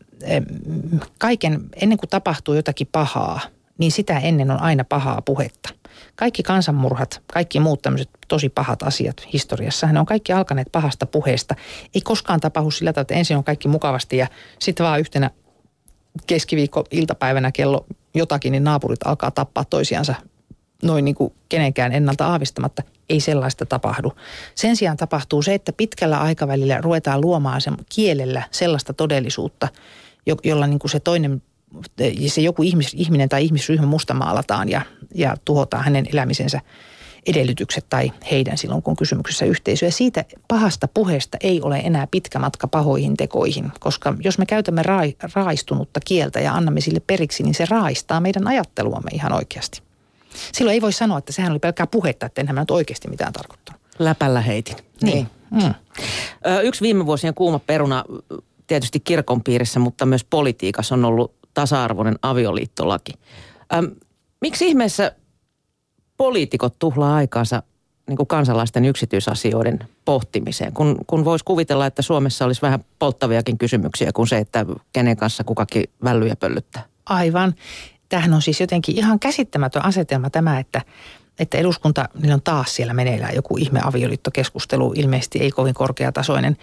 [1.17, 3.39] kaiken, ennen kuin tapahtuu jotakin pahaa,
[3.77, 5.69] niin sitä ennen on aina pahaa puhetta–
[6.15, 11.55] kaikki kansanmurhat, kaikki muut tämmöiset tosi pahat asiat historiassa, ne on kaikki alkaneet pahasta puheesta.
[11.95, 14.27] Ei koskaan tapahdu sillä tavalla, että ensin on kaikki mukavasti ja
[14.59, 15.31] sitten vaan yhtenä
[16.27, 20.15] keskiviikko iltapäivänä kello jotakin, niin naapurit alkaa tappaa toisiansa
[20.83, 22.83] noin niin kuin kenenkään ennalta aavistamatta.
[23.09, 24.13] Ei sellaista tapahdu.
[24.55, 29.67] Sen sijaan tapahtuu se, että pitkällä aikavälillä ruvetaan luomaan sen kielellä sellaista todellisuutta,
[30.43, 31.41] jolla niin kuin se toinen
[32.27, 34.81] se joku ihmis, ihminen tai ihmisryhmä mustamaalataan ja,
[35.15, 36.61] ja tuhotaan hänen elämisensä
[37.25, 39.85] edellytykset tai heidän silloin, kun on kysymyksessä yhteisö.
[39.85, 44.83] Ja siitä pahasta puheesta ei ole enää pitkä matka pahoihin tekoihin, koska jos me käytämme
[44.83, 49.81] rai, raaistunutta kieltä ja annamme sille periksi, niin se raaistaa meidän ajatteluamme ihan oikeasti.
[50.53, 53.33] Silloin ei voi sanoa, että sehän oli pelkkää puhetta, että enhän mä nyt oikeasti mitään
[53.33, 53.81] tarkoittanut.
[53.99, 54.75] Läpällä heitin.
[55.01, 55.27] Niin.
[55.51, 55.73] Mm.
[56.63, 58.03] Yksi viime vuosien kuuma peruna
[58.67, 63.13] tietysti kirkon piirissä, mutta myös politiikassa on ollut tasa-arvoinen avioliittolaki.
[63.73, 63.91] Öm,
[64.41, 65.11] miksi ihmeessä
[66.17, 67.63] poliitikot tuhlaa aikaansa
[68.07, 74.11] niin kuin kansalaisten yksityisasioiden pohtimiseen, kun, kun voisi kuvitella, että Suomessa olisi vähän polttaviakin kysymyksiä
[74.13, 76.83] kuin se, että kenen kanssa kukakin vällyjä pöllyttää.
[77.05, 77.55] Aivan.
[78.09, 80.81] Tähän on siis jotenkin ihan käsittämätön asetelma tämä, että,
[81.39, 86.57] että eduskunta, niin on taas siellä meneillään joku ihme avioliittokeskustelu, ilmeisesti ei kovin korkeatasoinen.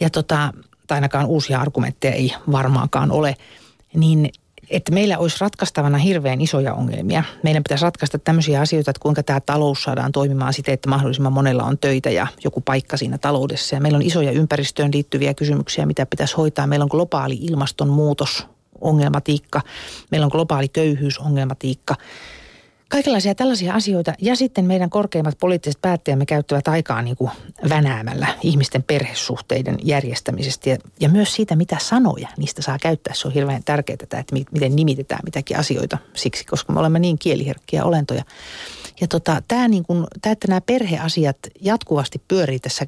[0.00, 0.52] Ja tota,
[0.86, 3.36] tai ainakaan uusia argumentteja ei varmaankaan ole–
[3.94, 4.30] niin
[4.70, 7.24] että meillä olisi ratkaistavana hirveän isoja ongelmia.
[7.42, 11.64] Meidän pitäisi ratkaista tämmöisiä asioita, että kuinka tämä talous saadaan toimimaan siten, että mahdollisimman monella
[11.64, 13.74] on töitä ja joku paikka siinä taloudessa.
[13.74, 16.66] Ja meillä on isoja ympäristöön liittyviä kysymyksiä, mitä pitäisi hoitaa.
[16.66, 18.46] Meillä on globaali ilmastonmuutos,
[18.80, 19.60] ongelmatiikka.
[20.10, 21.94] Meillä on globaali köyhyysongelmatiikka
[22.92, 24.14] kaikenlaisia tällaisia asioita.
[24.20, 27.30] Ja sitten meidän korkeimmat poliittiset päättäjämme käyttävät aikaa niin kuin
[27.68, 33.14] vänäämällä ihmisten perhesuhteiden järjestämisestä ja, ja myös siitä, mitä sanoja niistä saa käyttää.
[33.14, 37.84] Se on hirveän tärkeää, että miten nimitetään mitäkin asioita siksi, koska me olemme niin kieliherkkiä
[37.84, 38.24] olentoja.
[39.00, 42.86] Ja tota, tämä, niin kuin, tämä, että nämä perheasiat jatkuvasti pyörii tässä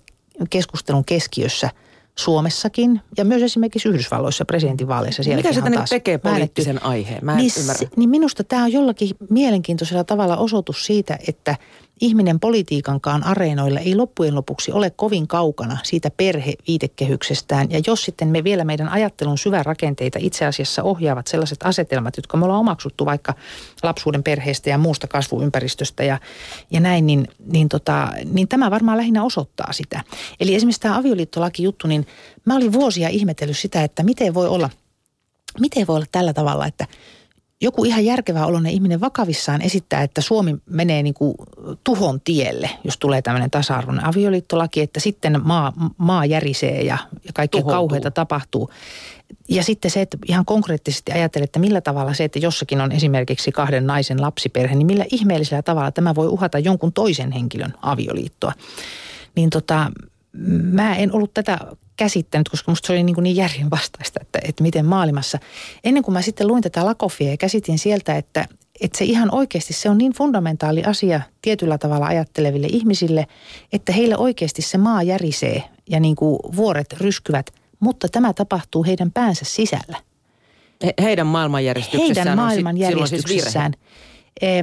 [0.51, 1.71] keskustelun keskiössä–
[2.19, 5.23] Suomessakin ja myös esimerkiksi Yhdysvalloissa presidentinvaaleissa.
[5.37, 7.25] Mitä se tänne tekee poliittisen aiheen?
[7.25, 7.89] Mä en niin, ymmärrä.
[7.97, 11.57] Niin minusta tämä on jollakin mielenkiintoisella tavalla osoitus siitä, että–
[12.01, 17.71] ihminen politiikankaan areenoilla ei loppujen lopuksi ole kovin kaukana siitä perheviitekehyksestään.
[17.71, 22.45] Ja jos sitten me vielä meidän ajattelun syvärakenteita itse asiassa ohjaavat sellaiset asetelmat, jotka me
[22.45, 23.35] ollaan omaksuttu vaikka
[23.83, 26.19] lapsuuden perheestä ja muusta kasvuympäristöstä ja,
[26.71, 30.01] ja näin, niin, niin, tota, niin tämä varmaan lähinnä osoittaa sitä.
[30.41, 32.07] Eli esimerkiksi tämä avioliittolaki-juttu, niin
[32.45, 34.71] mä olin vuosia ihmetellyt sitä, että miten voi olla,
[35.61, 36.87] miten voi olla tällä tavalla, että–
[37.63, 41.35] joku ihan järkevä oloinen ihminen vakavissaan esittää, että Suomi menee niin kuin
[41.85, 47.63] tuhon tielle, jos tulee tämmöinen tasa-arvoinen avioliittolaki, että sitten maa, maa järisee ja, ja kaikkea
[47.63, 48.71] kauheita tapahtuu.
[49.49, 53.53] Ja sitten se, että ihan konkreettisesti ajattelee, että millä tavalla se, että jossakin on esimerkiksi
[53.53, 58.53] kahden naisen lapsiperhe, niin millä ihmeellisellä tavalla tämä voi uhata jonkun toisen henkilön avioliittoa.
[59.37, 59.91] Niin tota,
[60.73, 61.59] mä en ollut tätä
[61.97, 65.39] käsittänyt, koska musta se oli niin, niin järjen vastaista, että, että miten maailmassa.
[65.85, 68.49] Ennen kuin mä sitten luin tätä Lakofia ja käsitin sieltä, että,
[68.81, 73.27] että se ihan oikeasti se on niin fundamentaali asia tietyllä tavalla ajatteleville ihmisille,
[73.73, 79.13] että heille oikeasti se maa järisee ja niin kuin vuoret ryskyvät, mutta tämä tapahtuu heidän
[79.13, 79.97] päänsä sisällä.
[80.85, 83.73] He, heidän maailmanjärjestyksessään Heidän on sit- maailmanjärjestyksessään.
[83.73, 84.14] siis virhe.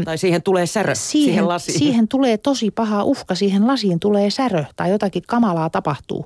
[0.06, 1.80] Tai siihen tulee särö, siihen, siihen lasiin.
[1.80, 6.26] siihen tulee tosi paha uhka, siihen lasiin tulee särö tai jotakin kamalaa tapahtuu.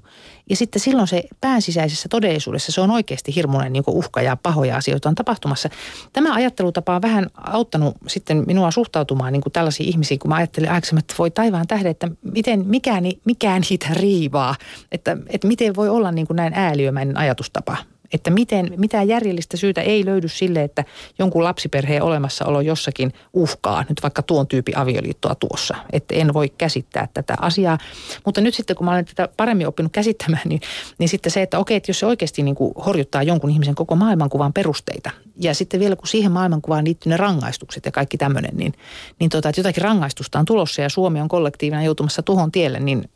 [0.50, 5.10] Ja sitten silloin se päänsisäisessä todellisuudessa se on oikeasti hirmuinen niin uhka ja pahoja asioita
[5.10, 5.70] on tapahtumassa.
[6.14, 10.72] Tämä ajattelutapa on vähän auttanut sitten minua suhtautumaan niin kuin tällaisiin ihmisiin, kun mä ajattelin
[10.72, 14.56] aikaisemmin, että voi taivaan tähden, että miten, mikä, ni- mikä niitä riivaa.
[14.92, 17.78] Että, että miten voi olla niin kuin näin ääliömäinen ajatustapa.
[18.16, 20.84] Että miten, mitään järjellistä syytä ei löydy sille, että
[21.20, 25.76] jonkun lapsiperheen olemassaolo jossakin uhkaa nyt vaikka tuon tyypin avioliittoa tuossa.
[25.94, 27.78] Että en voi käsittää tätä asiaa.
[28.26, 30.62] Mutta nyt sitten kun mä olen tätä paremmin oppinut käsittämään, niin,
[30.98, 33.96] niin sitten se, että okei, että jos se oikeasti niin kuin horjuttaa jonkun ihmisen koko
[33.96, 35.12] maailmankuvan perusteita.
[35.42, 38.74] Ja sitten vielä kun siihen maailmankuvaan liittyy ne rangaistukset ja kaikki tämmöinen, niin,
[39.20, 43.10] niin tota, että jotakin rangaistusta on tulossa ja Suomi on kollektiivina joutumassa tuhon tielle, niin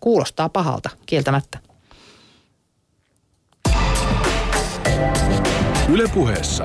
[0.00, 1.71] kuulostaa pahalta kieltämättä.
[5.92, 6.64] Ylepuheessa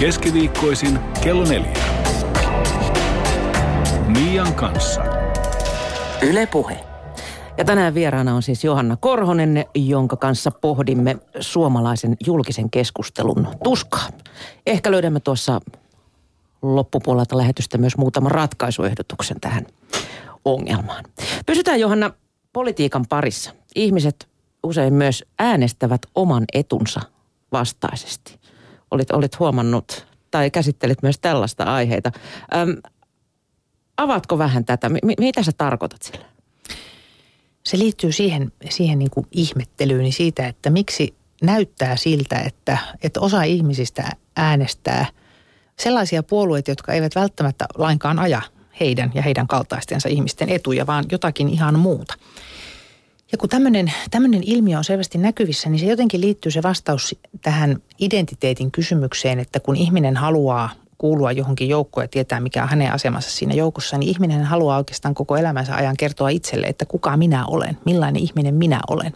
[0.00, 1.84] keskiviikkoisin kello neljä.
[4.06, 5.02] Mian kanssa.
[6.22, 6.80] Yle Puhe.
[7.58, 14.08] Ja tänään vieraana on siis Johanna Korhonen, jonka kanssa pohdimme suomalaisen julkisen keskustelun tuskaa.
[14.66, 15.60] Ehkä löydämme tuossa
[16.62, 19.66] loppupuolelta lähetystä myös muutaman ratkaisuehdotuksen tähän
[20.44, 21.04] ongelmaan.
[21.46, 22.10] Pysytään Johanna
[22.52, 23.50] politiikan parissa.
[23.74, 24.28] Ihmiset
[24.62, 27.00] usein myös äänestävät oman etunsa
[27.52, 28.41] vastaisesti.
[28.92, 32.12] Olit, olit huomannut tai käsittelit myös tällaista aiheita.
[32.54, 32.76] Öm,
[33.96, 34.88] avaatko vähän tätä?
[34.88, 36.24] M- mitä sä tarkoitat sillä?
[37.64, 43.42] Se liittyy siihen, siihen niin kuin ihmettelyyn siitä, että miksi näyttää siltä, että, että osa
[43.42, 45.06] ihmisistä äänestää
[45.78, 48.42] sellaisia puolueita, jotka eivät välttämättä lainkaan aja
[48.80, 52.14] heidän ja heidän kaltaistensa ihmisten etuja, vaan jotakin ihan muuta.
[53.32, 57.82] Ja kun tämmöinen, tämmöinen ilmiö on selvästi näkyvissä, niin se jotenkin liittyy se vastaus tähän
[57.98, 63.30] identiteetin kysymykseen, että kun ihminen haluaa kuulua johonkin joukkoon ja tietää, mikä on hänen asemansa
[63.30, 67.78] siinä joukossa, niin ihminen haluaa oikeastaan koko elämänsä ajan kertoa itselle, että kuka minä olen,
[67.86, 69.12] millainen ihminen minä olen.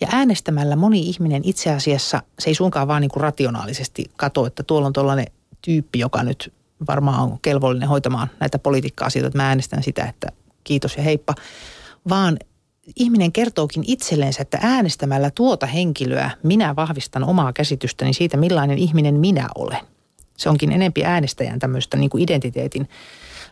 [0.00, 4.62] Ja äänestämällä moni ihminen itse asiassa, se ei suinkaan vaan niin kuin rationaalisesti kato, että
[4.62, 5.26] tuolla on tuollainen
[5.62, 6.52] tyyppi, joka nyt
[6.88, 10.28] varmaan on kelvollinen hoitamaan näitä politiikka-asioita, että mä äänestän sitä, että
[10.64, 11.34] kiitos ja heippa,
[12.08, 12.38] vaan
[12.96, 19.48] ihminen kertookin itsellensä, että äänestämällä tuota henkilöä minä vahvistan omaa käsitystäni siitä, millainen ihminen minä
[19.54, 19.80] olen.
[20.36, 22.88] Se onkin enempi äänestäjän tämmöistä niin kuin identiteetin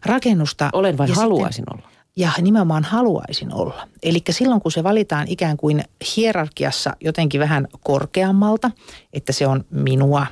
[0.06, 0.70] rakennusta.
[0.72, 1.88] Olen vai Ja haluaisin olla?
[2.16, 3.88] Ja nimenomaan haluaisin olla.
[4.02, 5.84] Eli silloin kun se valitaan ikään kuin
[6.16, 8.70] hierarkiassa jotenkin vähän korkeammalta,
[9.12, 10.26] että se on minua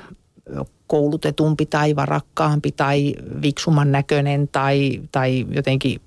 [0.87, 6.01] koulutetumpi tai varakkaampi tai viksumman näköinen tai, tai jotenkin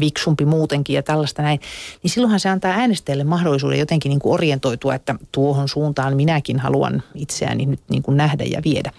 [0.00, 1.60] viksumpi muutenkin ja tällaista näin,
[2.02, 7.02] niin silloinhan se antaa äänestäjälle mahdollisuuden jotenkin niin kuin orientoitua, että tuohon suuntaan minäkin haluan
[7.14, 8.90] itseäni nyt niin kuin nähdä ja viedä.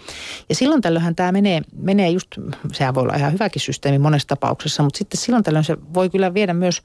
[0.48, 2.28] Ja silloin tällöinhän tämä menee, menee just,
[2.72, 6.34] sehän voi olla ihan hyväkin systeemi monessa tapauksessa, mutta sitten silloin tällöin se voi kyllä
[6.34, 6.82] viedä myös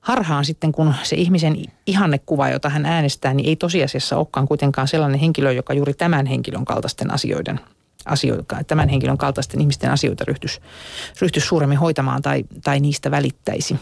[0.00, 5.20] harhaan sitten, kun se ihmisen ihannekuva, jota hän äänestää, niin ei tosiasiassa olekaan kuitenkaan sellainen
[5.20, 7.60] henkilö, joka juuri tämän henkilön kaltaisten asioiden
[8.04, 10.60] asioita, tämän henkilön kaltaisten ihmisten asioita ryhtyisi,
[11.20, 13.76] ryhtyisi suuremmin hoitamaan tai, tai niistä välittäisi.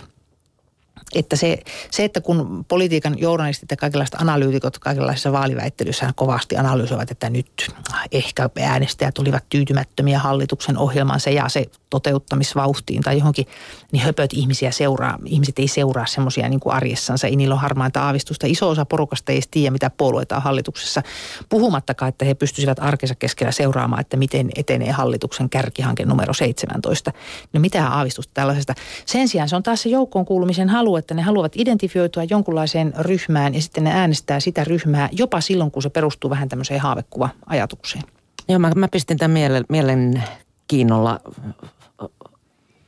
[1.15, 1.59] Että se,
[1.91, 7.71] se, että kun politiikan journalistit ja kaikenlaiset analyytikot kaikenlaisissa vaaliväittelyissä kovasti analysoivat, että nyt
[8.13, 13.47] ehkä äänestäjät olivat tyytymättömiä hallituksen ohjelmansa ja se toteuttamisvauhtiin tai johonkin,
[13.93, 15.19] niin höpöt ihmisiä seuraa.
[15.25, 18.47] Ihmiset ei seuraa semmoisia niin kuin arjessansa, ei niillä ole harmainta aavistusta.
[18.47, 21.03] Iso osa porukasta ei tiedä, mitä puolueita on hallituksessa.
[21.49, 27.13] Puhumattakaan, että he pystyisivät arkensa keskellä seuraamaan, että miten etenee hallituksen kärkihanke numero 17.
[27.53, 28.75] No mitä aavistusta tällaisesta.
[29.07, 33.55] Sen sijaan se on taas se joukkoon kuulumisen halu, että ne haluavat identifioitua jonkunlaiseen ryhmään
[33.55, 38.05] ja sitten ne äänestää sitä ryhmää jopa silloin, kun se perustuu vähän tämmöiseen haavekuva-ajatukseen.
[38.49, 41.21] Joo, mä, mä pistin tämän mielen, mielenkiinnolla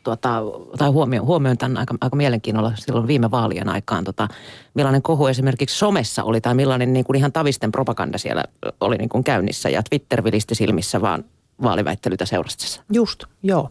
[0.04, 0.42] tuota,
[0.78, 4.28] tai huomioon, huomioon tämän aika, aika mielenkiinnolla silloin viime vaalien aikaan, tota,
[4.74, 8.44] millainen kohu esimerkiksi somessa oli tai millainen niin kuin ihan tavisten propaganda siellä
[8.80, 11.24] oli niin kuin käynnissä ja Twitter vilisti silmissä vaan
[11.62, 12.82] vaaliväittelytä seurastessa.
[12.92, 13.70] Just, joo.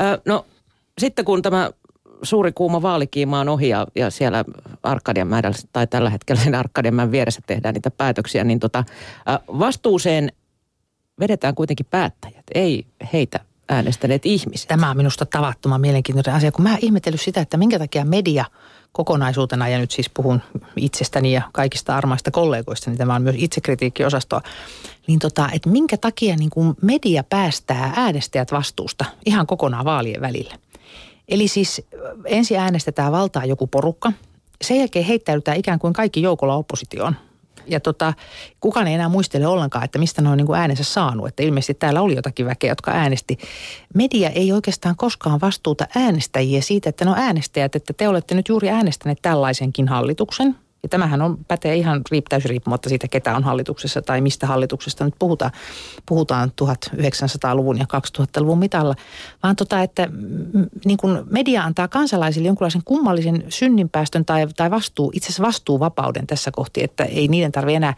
[0.00, 0.46] Ö, no
[0.98, 1.70] sitten kun tämä
[2.22, 4.44] suuri kuuma vaalikiima on ohi ja, ja siellä
[4.82, 8.84] Arkadianmäellä, tai tällä hetkellä sen Arkadianmäen vieressä tehdään niitä päätöksiä, niin tota,
[9.48, 10.32] vastuuseen
[11.20, 14.68] vedetään kuitenkin päättäjät, ei heitä äänestäneet ihmiset.
[14.68, 18.44] Tämä on minusta tavattoman mielenkiintoinen asia, kun mä ihmetellyt sitä, että minkä takia media
[18.92, 20.42] kokonaisuutena, ja nyt siis puhun
[20.76, 24.40] itsestäni ja kaikista armaista kollegoista, niin tämä on myös itsekritiikkiosastoa,
[25.06, 30.54] niin tota, että minkä takia niin kuin media päästää äänestäjät vastuusta ihan kokonaan vaalien välillä.
[31.28, 31.82] Eli siis
[32.24, 34.12] ensin äänestetään valtaa joku porukka,
[34.62, 37.16] sen jälkeen heittäydytään ikään kuin kaikki joukolla oppositioon
[37.66, 38.14] ja tota,
[38.60, 41.28] kukaan ei enää muistele ollenkaan, että mistä ne on niin kuin äänensä saanut.
[41.28, 43.38] Että ilmeisesti täällä oli jotakin väkeä, jotka äänesti.
[43.94, 48.48] Media ei oikeastaan koskaan vastuuta äänestäjiä siitä, että ne on äänestäjät, että te olette nyt
[48.48, 50.56] juuri äänestäneet tällaisenkin hallituksen–
[50.86, 55.14] ja tämähän on, pätee ihan täysin riippumatta siitä, ketä on hallituksessa tai mistä hallituksesta nyt
[55.18, 55.50] puhutaan.
[56.06, 57.86] Puhutaan 1900-luvun ja
[58.20, 58.94] 2000-luvun mitalla.
[59.42, 60.08] Vaan tota, että
[60.84, 66.50] niin kuin media antaa kansalaisille jonkunlaisen kummallisen synninpäästön tai, tai vastuu, itse asiassa vastuuvapauden tässä
[66.50, 67.94] kohti, että ei niiden tarvitse enää,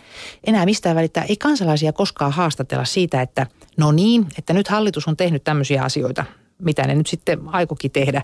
[0.47, 1.25] enää mistään välittää.
[1.29, 3.47] Ei kansalaisia koskaan haastatella siitä, että
[3.77, 6.25] no niin, että nyt hallitus on tehnyt tämmöisiä asioita,
[6.59, 8.23] mitä ne nyt sitten aikokin tehdä.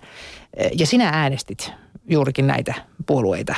[0.79, 1.73] Ja sinä äänestit
[2.09, 2.75] juurikin näitä
[3.07, 3.55] puolueita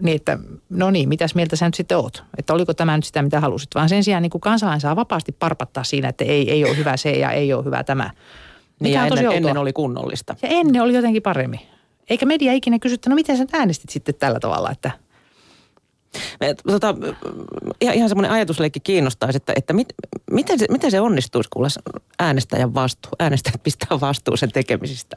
[0.00, 0.38] niin että
[0.70, 2.24] no niin, mitäs mieltä sä nyt sitten oot?
[2.38, 3.68] Että oliko tämä nyt sitä, mitä halusit?
[3.74, 6.96] Vaan sen sijaan niin kuin kansalainen saa vapaasti parpattaa siinä, että ei, ei ole hyvä
[6.96, 8.10] se ja ei ole hyvä tämä.
[8.80, 10.36] Niin ja ennen, ennen oli kunnollista.
[10.42, 11.60] Ja ennen oli jotenkin paremmin.
[12.10, 14.90] Eikä media ikinä kysy, että no miten sä äänestit sitten tällä tavalla, että–
[16.40, 16.94] me, tota,
[17.80, 19.88] ihan, ihan semmoinen ajatusleikki kiinnostaisi, että, että mit,
[20.30, 21.68] miten, se, miten se onnistuisi kuulla
[22.18, 25.16] äänestäjän vastuu, äänestäjät pistää vastuu sen tekemisistä?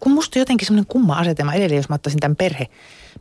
[0.00, 2.66] Kun musta jotenkin semmoinen kumma asetelma edelleen, jos mä ottaisin tämän perhe,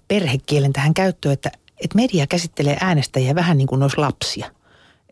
[0.08, 1.52] perhekielen tähän käyttöön, että,
[1.84, 4.52] että media käsittelee äänestäjiä vähän niin kuin olisi lapsia.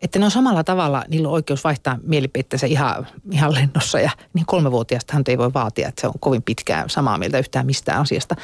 [0.02, 4.46] Että ne on samalla tavalla, niillä on oikeus vaihtaa mielipiteensä ihan, ihan lennossa ja niin
[4.46, 8.36] kolmevuotiaasta hän ei voi vaatia, että se on kovin pitkään samaa mieltä yhtään mistään asiasta.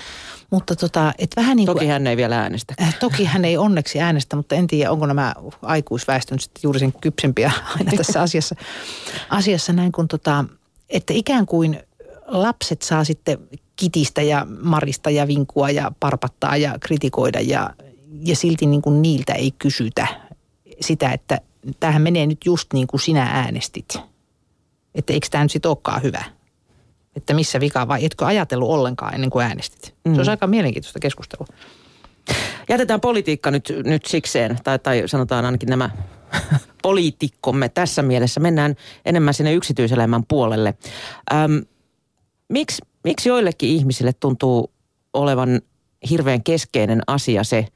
[0.51, 2.75] Mutta tota, että vähän niin kuin, Toki hän ei vielä äänestä.
[2.83, 6.93] Äh, toki hän ei onneksi äänestä, mutta en tiedä, onko nämä aikuisväestön sitten juuri sen
[6.93, 8.55] kypsempiä aina tässä asiassa,
[9.31, 10.45] asiassa näin kuin tota,
[10.89, 11.81] että ikään kuin
[12.27, 13.39] lapset saa sitten
[13.79, 17.71] kitistä ja marista ja vinkua ja parpattaa ja kritikoida ja,
[18.25, 20.07] ja silti niin kuin niiltä ei kysytä
[20.81, 21.41] sitä, että
[21.81, 23.99] tämähän menee nyt just niin kuin sinä äänestit.
[24.95, 26.25] Että eikö tämä nyt sitten olekaan hyvä?
[27.17, 29.95] Että missä vika vai etkö ajatellut ollenkaan ennen kuin äänestit?
[30.05, 30.15] Mm.
[30.15, 31.47] Se on aika mielenkiintoista keskustelua.
[32.69, 35.91] Jätetään politiikka nyt, nyt sikseen, tai, tai sanotaan ainakin nämä
[36.83, 38.41] poliitikkomme tässä mielessä.
[38.41, 40.75] Mennään enemmän sinne yksityiselämän puolelle.
[41.33, 41.65] Öm,
[42.49, 44.71] miksi, miksi joillekin ihmisille tuntuu
[45.15, 45.61] olevan
[46.11, 47.67] hirveän keskeinen asia se,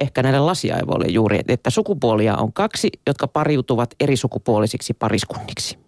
[0.00, 5.78] ehkä näille lasiaivoille juuri, että sukupuolia on kaksi, jotka pariutuvat eri sukupuolisiksi pariskunniksi.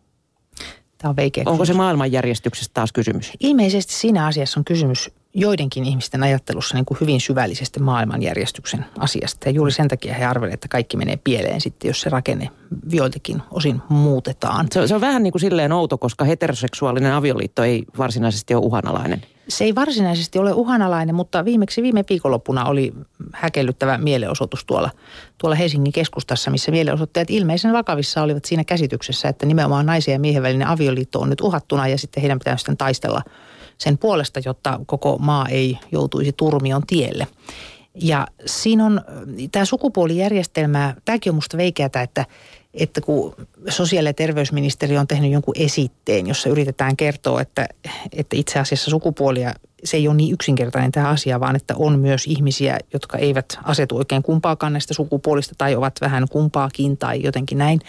[0.98, 3.32] Tämä on veikeä Onko se maailmanjärjestyksestä taas kysymys?
[3.40, 9.48] Ilmeisesti siinä asiassa on kysymys joidenkin ihmisten ajattelussa niin kuin hyvin syvällisesti maailmanjärjestyksen asiasta.
[9.48, 12.50] Ja juuri sen takia he arvelevat, että kaikki menee pieleen sitten, jos se rakenne
[12.90, 14.66] joiltakin osin muutetaan.
[14.72, 19.22] Se, se on vähän niin kuin silleen outo, koska heteroseksuaalinen avioliitto ei varsinaisesti ole uhanalainen.
[19.48, 22.92] Se ei varsinaisesti ole uhanalainen, mutta viimeksi viime viikonloppuna oli
[23.32, 24.90] häkellyttävä mielenosoitus tuolla,
[25.38, 30.42] tuolla Helsingin keskustassa, missä mielenosoittajat ilmeisen vakavissa olivat siinä käsityksessä, että nimenomaan naisen ja miehen
[30.42, 33.22] välinen avioliitto on nyt uhattuna ja sitten heidän pitää sitten taistella–
[33.78, 37.26] sen puolesta, jotta koko maa ei joutuisi turmion tielle.
[37.94, 39.00] Ja siinä on
[39.52, 42.26] tämä sukupuolijärjestelmä, tämäkin on musta veikeätä, että,
[42.74, 43.34] että kun
[43.68, 47.68] sosiaali- ja terveysministeri on tehnyt jonkun esitteen, jossa yritetään kertoa, että,
[48.12, 52.26] että itse asiassa sukupuolia, se ei ole niin yksinkertainen tämä asia, vaan että on myös
[52.26, 57.80] ihmisiä, jotka eivät asetu oikein kumpaakaan näistä sukupuolista tai ovat vähän kumpaakin tai jotenkin näin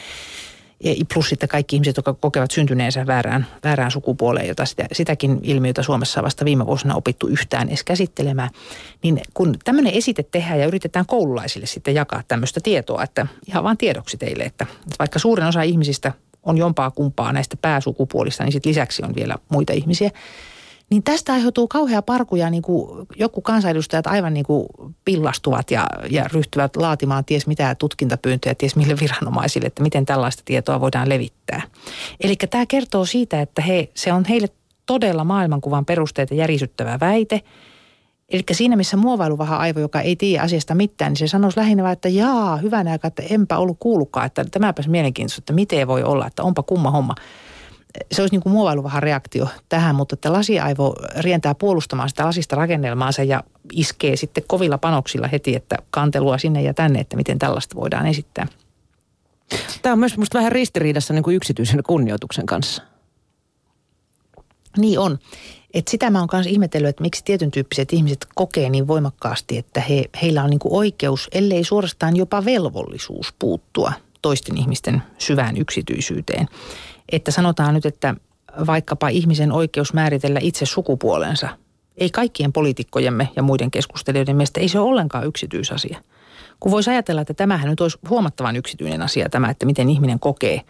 [1.14, 6.24] plus sitten kaikki ihmiset, jotka kokevat syntyneensä väärään, väärään sukupuoleen, jota sitä, sitäkin ilmiötä Suomessa
[6.24, 8.50] vasta viime vuosina opittu yhtään edes käsittelemään.
[9.04, 13.78] Niin kun tämmöinen esite tehdään ja yritetään koululaisille sitten jakaa tämmöistä tietoa, että ihan vain
[13.78, 16.12] tiedoksi teille, että, että vaikka suurin osa ihmisistä
[16.44, 20.12] on jompaa kumpaa näistä pääsukupuolista, niin sitten lisäksi on vielä muita ihmisiä,
[20.90, 24.68] niin tästä aiheutuu kauhea parku ja niin kuin joku kansanedustajat aivan niin kuin
[25.06, 30.82] pillastuvat ja, ja ryhtyvät laatimaan ties mitä tutkintapyyntöjä ties mille viranomaisille, että miten tällaista tietoa
[30.82, 31.62] voidaan levittää.
[32.22, 34.48] Eli tämä kertoo siitä, että he, se on heille
[34.86, 37.42] todella maailmankuvan perusteita järisyttävä väite.
[38.30, 41.94] Eli siinä, missä muovailuvaha aivo, joka ei tiedä asiasta mitään, niin se sanoisi lähinnä vaan,
[41.94, 46.28] että jaa, hyvänä aikaa, että enpä ollut kuullutkaan, että tämäpäs mielenkiintoista, että miten voi olla,
[46.28, 47.16] että onpa kumma homma
[48.12, 53.24] se olisi niin kuin muovailuvahan reaktio tähän, mutta että lasiaivo rientää puolustamaan sitä lasista rakennelmaansa
[53.24, 58.08] ja iskee sitten kovilla panoksilla heti, että kantelua sinne ja tänne, että miten tällaista voidaan
[58.08, 58.48] esittää.
[59.82, 62.84] Tämä on myös minusta vähän ristiriidassa niin kuin yksityisen kunnioituksen kanssa.
[64.78, 65.20] Niin on.
[65.74, 69.82] Et sitä mä oon myös ihmetellyt, että miksi tietyn tyyppiset ihmiset kokee niin voimakkaasti, että
[69.82, 76.48] he, heillä on niin kuin oikeus, ellei suorastaan jopa velvollisuus puuttua toisten ihmisten syvään yksityisyyteen.
[77.12, 78.16] Että sanotaan nyt, että
[78.68, 81.50] vaikkapa ihmisen oikeus määritellä itse sukupuolensa.
[81.98, 86.02] Ei kaikkien poliitikkojemme ja muiden keskustelijoiden mielestä ei se ole ollenkaan yksityisasia.
[86.60, 90.62] Kun voisi ajatella, että tämähän nyt olisi huomattavan yksityinen asia tämä, että miten ihminen kokee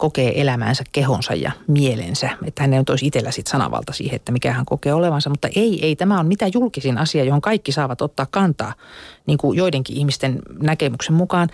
[0.00, 2.30] kokee elämäänsä, kehonsa ja mielensä.
[2.46, 5.30] Että hän ei olisi itsellä sit sanavalta siihen, että mikä hän kokee olevansa.
[5.30, 8.74] Mutta ei, ei, tämä on mitä julkisin asia, johon kaikki saavat ottaa kantaa
[9.26, 11.48] niin kuin joidenkin ihmisten näkemyksen mukaan.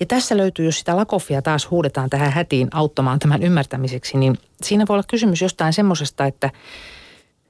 [0.00, 4.84] Ja tässä löytyy, jos sitä lakofia taas huudetaan tähän hätiin auttamaan tämän ymmärtämiseksi, niin siinä
[4.88, 6.50] voi olla kysymys jostain semmoisesta, että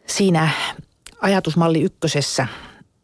[0.07, 0.49] siinä
[1.21, 2.47] ajatusmalli ykkösessä,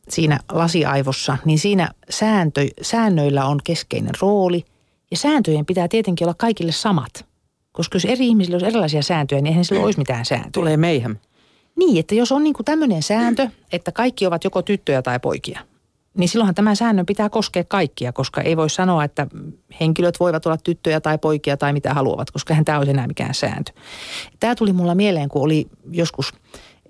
[0.09, 4.65] siinä lasiaivossa, niin siinä sääntö, säännöillä on keskeinen rooli–
[5.11, 7.34] ja sääntöjen pitää tietenkin olla kaikille samat.
[7.75, 10.51] Koska jos eri ihmisillä olisi erilaisia sääntöjä, niin eihän sillä olisi mitään sääntöjä.
[10.53, 11.21] Tulee meihän.
[11.77, 15.61] Niin, että jos on niin kuin tämmöinen sääntö, että kaikki ovat joko tyttöjä tai poikia,
[16.17, 19.27] niin silloinhan tämän säännön pitää koskea kaikkia, koska ei voi sanoa, että
[19.81, 23.35] henkilöt voivat olla tyttöjä tai poikia tai mitä haluavat, koska eihän tämä olisi enää mikään
[23.35, 23.73] sääntö.
[24.41, 26.33] Tämä tuli mulla mieleen, kun oli joskus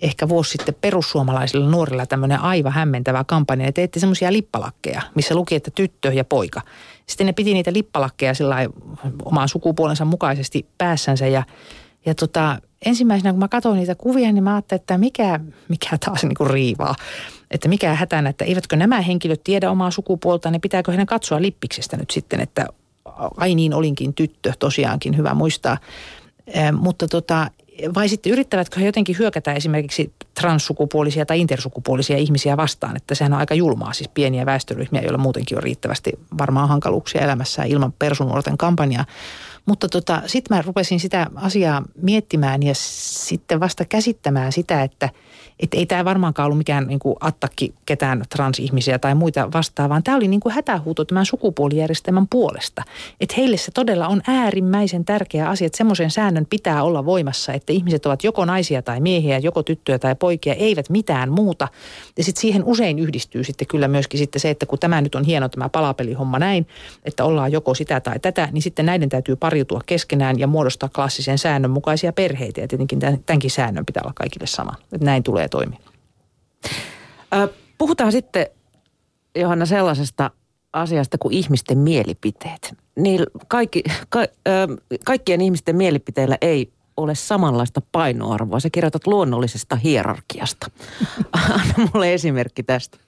[0.02, 3.66] ehkä vuosi sitten perussuomalaisilla nuorilla tämmöinen aivan hämmentävä kampanja.
[3.66, 6.60] Ne teitte semmoisia lippalakkeja, missä luki, että tyttö ja poika.
[7.06, 8.56] Sitten ne piti niitä lippalakkeja sillä
[9.24, 11.42] oman sukupuolensa mukaisesti päässänsä ja,
[12.06, 16.22] ja tota, ensimmäisenä kun mä katsoin niitä kuvia, niin mä ajattelin, että mikä, mikä taas
[16.22, 16.94] niin kuin riivaa.
[17.50, 21.96] Että mikä hätänä, että eivätkö nämä henkilöt tiedä omaa sukupuolta, niin pitääkö heidän katsoa lippiksestä
[21.96, 22.66] nyt sitten, että
[23.36, 25.78] ai niin olinkin tyttö, tosiaankin hyvä muistaa.
[26.72, 27.50] Mutta tota,
[27.94, 33.38] vai sitten yrittävätkö he jotenkin hyökätä esimerkiksi transsukupuolisia tai intersukupuolisia ihmisiä vastaan, että sehän on
[33.38, 39.04] aika julmaa, siis pieniä väestöryhmiä, joilla muutenkin on riittävästi varmaan hankaluuksia elämässä ilman persunuorten kampanjaa.
[39.66, 45.10] Mutta tota, sitten mä rupesin sitä asiaa miettimään ja sitten vasta käsittämään sitä, että–
[45.60, 50.02] että ei tämä varmaankaan ollut mikään niin kuin attakki ketään transihmisiä tai muita vastaan, vaan
[50.02, 52.82] tämä oli niin kuin hätähuuto tämän sukupuolijärjestelmän puolesta.
[53.20, 57.72] Että heille se todella on äärimmäisen tärkeä asia, että semmoisen säännön pitää olla voimassa, että
[57.72, 61.68] ihmiset ovat joko naisia tai miehiä, joko tyttöjä tai poikia, eivät mitään muuta.
[62.16, 65.24] Ja sitten siihen usein yhdistyy sitten kyllä myöskin sitten se, että kun tämä nyt on
[65.24, 66.66] hieno tämä palapelihomma näin,
[67.04, 71.38] että ollaan joko sitä tai tätä, niin sitten näiden täytyy pariutua keskenään ja muodostaa klassisen
[71.38, 72.60] säännön mukaisia perheitä.
[72.60, 74.74] Ja tietenkin tämänkin säännön pitää olla kaikille sama.
[74.92, 75.78] Että näin tulee toimia.
[77.78, 78.46] Puhutaan sitten,
[79.36, 80.30] Johanna, sellaisesta
[80.72, 82.74] asiasta kuin ihmisten mielipiteet.
[82.96, 84.20] Niin kaikki, ka,
[85.04, 88.60] kaikkien ihmisten mielipiteillä ei ole samanlaista painoarvoa.
[88.60, 90.70] Sä kirjoitat luonnollisesta hierarkiasta.
[91.32, 92.98] Anna mulle esimerkki tästä.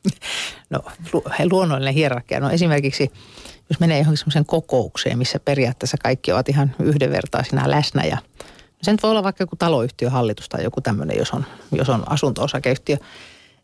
[0.71, 0.81] No
[1.51, 2.41] luonnollinen hierarkia.
[2.41, 3.13] No esimerkiksi
[3.71, 8.19] jos menee johonkin semmoiseen kokoukseen, missä periaatteessa kaikki ovat ihan yhdenvertaisina läsnä ja–
[8.83, 12.13] se nyt voi olla vaikka joku taloyhtiö, hallitus tai joku tämmöinen, jos on, jos on
[12.13, 12.97] asunto-osakeyhtiö.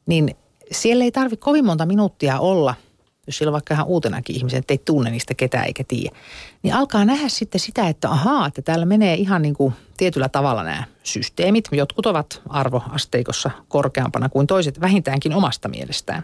[0.06, 0.36] Niin
[0.70, 2.74] siellä ei tarvitse kovin monta minuuttia olla–
[3.26, 6.16] jos siellä on vaikka ihan uutenakin ihmisen, että ei tunne niistä ketään eikä tiedä,
[6.62, 10.64] niin alkaa nähdä sitten sitä, että ahaa, että täällä menee ihan niin kuin tietyllä tavalla
[10.64, 11.68] nämä systeemit.
[11.72, 16.22] Jotkut ovat arvoasteikossa korkeampana kuin toiset vähintäänkin omasta mielestään.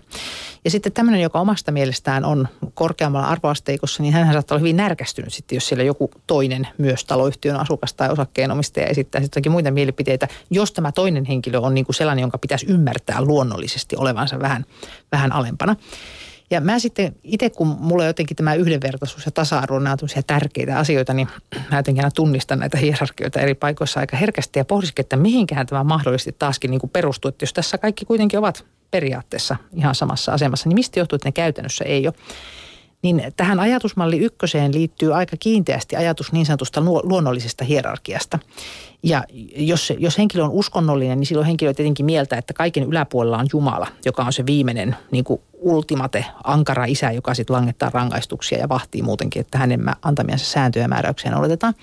[0.64, 5.32] Ja sitten tämmöinen, joka omasta mielestään on korkeammalla arvoasteikossa, niin hän saattaa olla hyvin närkästynyt
[5.32, 10.72] sitten, jos siellä joku toinen myös taloyhtiön asukas tai osakkeenomistaja esittää sitten muita mielipiteitä, jos
[10.72, 14.64] tämä toinen henkilö on niin kuin sellainen, jonka pitäisi ymmärtää luonnollisesti olevansa vähän,
[15.12, 15.76] vähän alempana.
[16.50, 21.14] Ja mä sitten itse, kun mulla jotenkin tämä yhdenvertaisuus ja tasa-arvo, nämä on tärkeitä asioita,
[21.14, 21.28] niin
[21.70, 25.84] mä jotenkin aina tunnistan näitä hierarkioita eri paikoissa aika herkästi ja pohdiskin, että mihinkään tämä
[25.84, 27.28] mahdollisesti taaskin niin kuin perustuu.
[27.28, 31.32] Että jos tässä kaikki kuitenkin ovat periaatteessa ihan samassa asemassa, niin mistä johtuu, että ne
[31.32, 32.14] käytännössä ei ole?
[33.02, 38.38] Niin tähän ajatusmalli ykköseen liittyy aika kiinteästi ajatus niin sanotusta luonnollisesta hierarkiasta.
[39.02, 39.24] Ja
[39.56, 43.86] jos, jos henkilö on uskonnollinen, niin silloin henkilö tietenkin mieltä, että kaiken yläpuolella on Jumala,
[44.04, 49.02] joka on se viimeinen niin kuin ultimate, ankara isä, joka sitten langettaa rangaistuksia ja vahtii
[49.02, 51.74] muutenkin, että hänen antamiansa sääntöjä ja määräyksiä noudatetaan.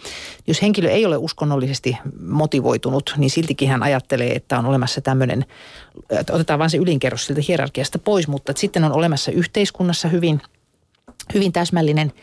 [0.48, 5.46] Jos henkilö ei ole uskonnollisesti motivoitunut, niin siltikin hän ajattelee, että on olemassa tämmöinen,
[6.32, 10.42] otetaan vain se ylinkerros siltä hierarkiasta pois, mutta sitten on olemassa yhteiskunnassa hyvin,
[11.34, 12.14] hyvin täsmällinen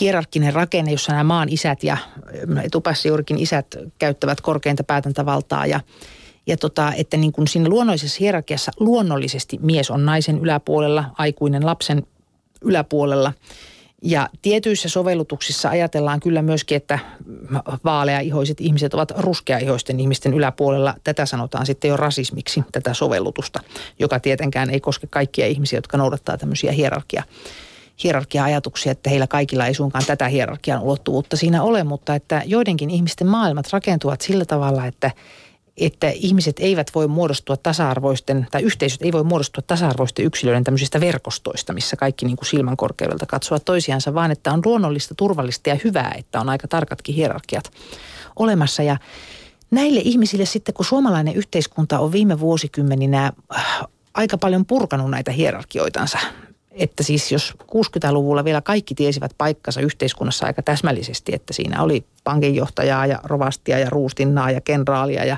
[0.00, 1.96] hierarkkinen rakenne, jossa nämä maan isät ja
[2.62, 3.66] etupäässä juurikin isät
[3.98, 5.80] käyttävät korkeinta päätäntävaltaa ja
[6.46, 12.06] ja tota, että niin kuin siinä luonnollisessa hierarkiassa luonnollisesti mies on naisen yläpuolella, aikuinen lapsen
[12.62, 13.32] yläpuolella.
[14.02, 16.98] Ja tietyissä sovellutuksissa ajatellaan kyllä myöskin, että
[17.84, 20.94] vaaleaihoiset ihmiset ovat ruskeaihoisten ihmisten yläpuolella.
[21.04, 23.60] Tätä sanotaan sitten jo rasismiksi, tätä sovellutusta,
[23.98, 27.22] joka tietenkään ei koske kaikkia ihmisiä, jotka noudattaa tämmöisiä hierarkia
[28.02, 33.26] hierarkia-ajatuksia, että heillä kaikilla ei suinkaan tätä hierarkian ulottuvuutta siinä ole, mutta että joidenkin ihmisten
[33.26, 35.10] maailmat rakentuvat sillä tavalla, että
[35.76, 41.72] että ihmiset eivät voi muodostua tasa-arvoisten, tai yhteisöt ei voi muodostua tasa-arvoisten yksilöiden tämmöisistä verkostoista,
[41.72, 46.14] missä kaikki niin kuin silmän korkeudelta katsovat toisiansa, vaan että on luonnollista, turvallista ja hyvää,
[46.18, 47.70] että on aika tarkatkin hierarkiat
[48.36, 48.82] olemassa.
[48.82, 48.96] Ja
[49.70, 53.80] näille ihmisille sitten, kun suomalainen yhteiskunta on viime vuosikymmeninä äh,
[54.14, 56.18] aika paljon purkanut näitä hierarkioitansa,
[56.74, 63.06] että siis jos 60-luvulla vielä kaikki tiesivät paikkansa yhteiskunnassa aika täsmällisesti, että siinä oli pankinjohtajaa
[63.06, 65.36] ja rovastia ja ruustinnaa ja kenraalia ja,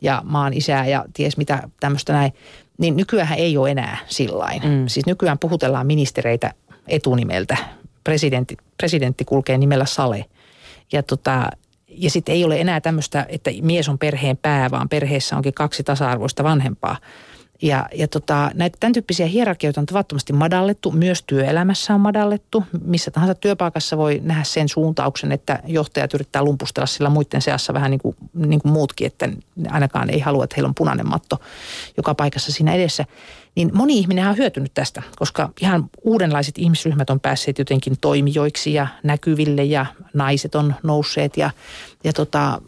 [0.00, 2.32] ja maan isää ja ties mitä tämmöistä näin,
[2.78, 4.62] niin nykyään ei ole enää sillain.
[4.62, 4.88] Mm.
[4.88, 6.52] Siis nykyään puhutellaan ministereitä
[6.88, 7.56] etunimeltä.
[8.04, 10.24] Presidentti, presidentti kulkee nimellä Sale.
[10.92, 11.48] Ja tota,
[11.88, 15.82] ja sitten ei ole enää tämmöistä, että mies on perheen pää, vaan perheessä onkin kaksi
[15.82, 16.96] tasa-arvoista vanhempaa.
[17.62, 22.64] Ja, ja tota, näitä tämän tyyppisiä hierarkioita on tavattomasti madallettu, myös työelämässä on madallettu.
[22.84, 27.90] Missä tahansa työpaikassa voi nähdä sen suuntauksen, että johtajat yrittää lumpustella sillä muiden seassa vähän
[27.90, 29.28] niin kuin, niin kuin muutkin, että
[29.68, 31.40] ainakaan ei halua, että heillä on punainen matto
[31.96, 33.04] joka paikassa siinä edessä
[33.54, 38.86] niin moni ihminen on hyötynyt tästä, koska ihan uudenlaiset ihmisryhmät on päässeet jotenkin toimijoiksi ja
[39.02, 41.50] näkyville ja naiset on nousseet ja,
[42.04, 42.60] ja tota,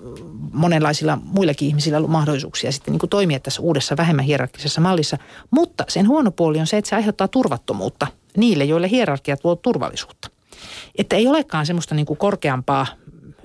[0.53, 5.19] monenlaisilla muillakin ihmisillä on ollut mahdollisuuksia sitten niin kuin toimia tässä uudessa vähemmän hierarkkisessa mallissa.
[5.51, 8.07] Mutta sen huono puoli on se, että se aiheuttaa turvattomuutta
[8.37, 10.31] niille, joille hierarkiat luovat turvallisuutta.
[10.99, 12.87] Että ei olekaan semmoista niin kuin korkeampaa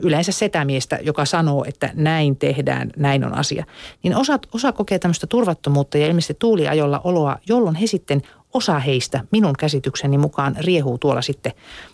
[0.01, 3.65] yleensä setämiestä, joka sanoo, että näin tehdään, näin on asia,
[4.03, 8.21] niin osa, osa kokee tämmöistä turvattomuutta ja ilmeisesti tuuliajolla oloa, jolloin he sitten
[8.53, 11.51] osa heistä minun käsitykseni mukaan riehuu tuolla sitten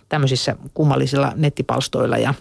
[0.08, 2.34] tämmöisissä kummallisilla nettipalstoilla ja,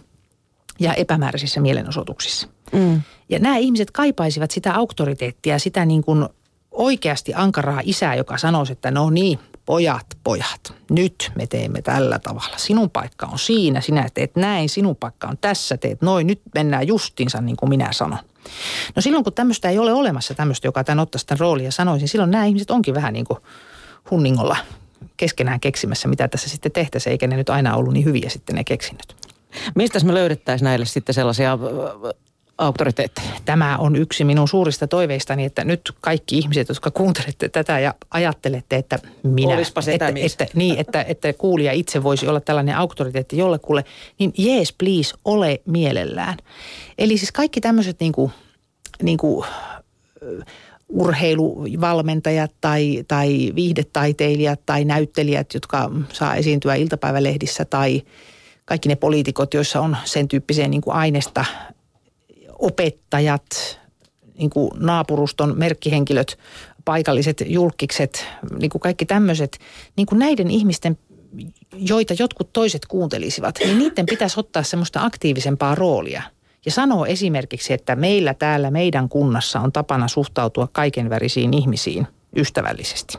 [0.79, 2.47] ja epämääräisissä mielenosoituksissa.
[2.71, 3.01] Mm.
[3.29, 6.25] Ja nämä ihmiset kaipaisivat sitä auktoriteettia, sitä niin kuin
[6.71, 12.57] oikeasti ankaraa isää, joka sanoisi, että no niin, pojat, pojat, nyt me teemme tällä tavalla.
[12.57, 16.87] Sinun paikka on siinä, sinä teet näin, sinun paikka on tässä, teet noin, nyt mennään
[16.87, 18.19] justiinsa niin kuin minä sanon.
[18.95, 22.31] No silloin kun tämmöistä ei ole olemassa, tämmöistä, joka tämän ottaisi tämän roolia sanoisin, silloin
[22.31, 23.39] nämä ihmiset onkin vähän niin kuin
[24.11, 24.57] hunningolla
[25.17, 28.63] keskenään keksimässä, mitä tässä sitten tehtäisiin, eikä ne nyt aina ollut niin hyviä sitten ne
[28.63, 29.15] keksinnöt.
[29.75, 31.57] Mistä me löydettäisiin näille sitten sellaisia
[32.57, 33.27] auktoriteetteja.
[33.45, 38.75] Tämä on yksi minun suurista toiveistani, että nyt kaikki ihmiset, jotka kuuntelette tätä ja ajattelette,
[38.75, 43.85] että minä, Olispa että, että, niin, että, että kuulija itse voisi olla tällainen auktoriteetti jollekulle,
[44.19, 46.37] niin jees, please, ole mielellään.
[46.97, 48.31] Eli siis kaikki tämmöiset niin kuin,
[49.01, 49.45] niin kuin,
[50.89, 58.01] urheiluvalmentajat tai, tai viihdetaiteilijat tai näyttelijät, jotka saa esiintyä iltapäivälehdissä tai
[58.65, 61.45] kaikki ne poliitikot, joissa on sen tyyppiseen niin kuin aineesta
[62.59, 63.79] opettajat,
[64.37, 66.37] niin kuin naapuruston merkkihenkilöt,
[66.85, 68.25] paikalliset julkikset,
[68.59, 69.59] niin kuin kaikki tämmöiset,
[69.97, 70.97] niin kuin näiden ihmisten,
[71.73, 76.23] joita jotkut toiset kuuntelisivat, niin niiden pitäisi ottaa semmoista aktiivisempaa roolia.
[76.65, 83.17] Ja sanoo esimerkiksi, että meillä täällä meidän kunnassa on tapana suhtautua kaikenvärisiin ihmisiin ystävällisesti.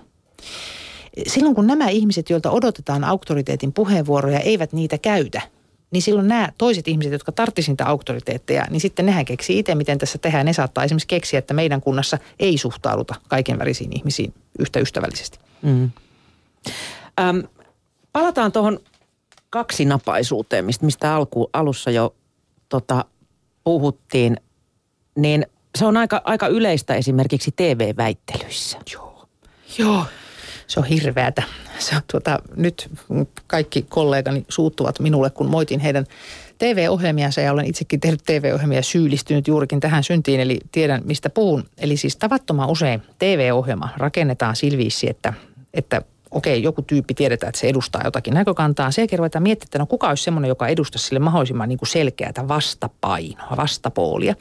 [1.26, 5.40] Silloin kun nämä ihmiset, joilta odotetaan auktoriteetin puheenvuoroja, eivät niitä käytä–
[5.96, 9.98] niin silloin nämä toiset ihmiset, jotka tarttisivat niitä auktoriteetteja, niin sitten nehän keksii itse, miten
[9.98, 10.46] tässä tehdään.
[10.46, 15.38] Ne saattaa esimerkiksi keksiä, että meidän kunnassa ei suhtauduta kaiken värisiin ihmisiin yhtä ystävällisesti.
[15.62, 15.90] Mm.
[17.20, 17.38] Ähm,
[18.12, 18.80] palataan tuohon
[19.50, 22.14] kaksinapaisuuteen, mistä, mistä alku, alussa jo
[22.68, 23.04] tota,
[23.64, 24.36] puhuttiin.
[25.16, 25.46] Niin
[25.78, 28.78] se on aika, aika yleistä esimerkiksi TV-väittelyissä.
[28.92, 29.28] Joo.
[29.78, 30.04] Joo
[30.66, 31.42] se on hirveätä.
[31.78, 32.90] Se on tuota, nyt
[33.46, 36.06] kaikki kollegani suuttuvat minulle, kun moitin heidän
[36.58, 41.64] TV-ohjelmiansa ja olen itsekin tehnyt TV-ohjelmia syyllistynyt juurikin tähän syntiin, eli tiedän mistä puhun.
[41.78, 45.32] Eli siis tavattoman usein TV-ohjelma rakennetaan silviissi, että,
[45.74, 48.90] että okei, joku tyyppi tiedetään, että se edustaa jotakin näkökantaa.
[48.90, 52.48] Sen jälkeen ruvetaan miettimään, että no kuka olisi semmoinen, joka edustaisi sille mahdollisimman niin kuin
[52.48, 54.34] vastapainoa, vastapoolia.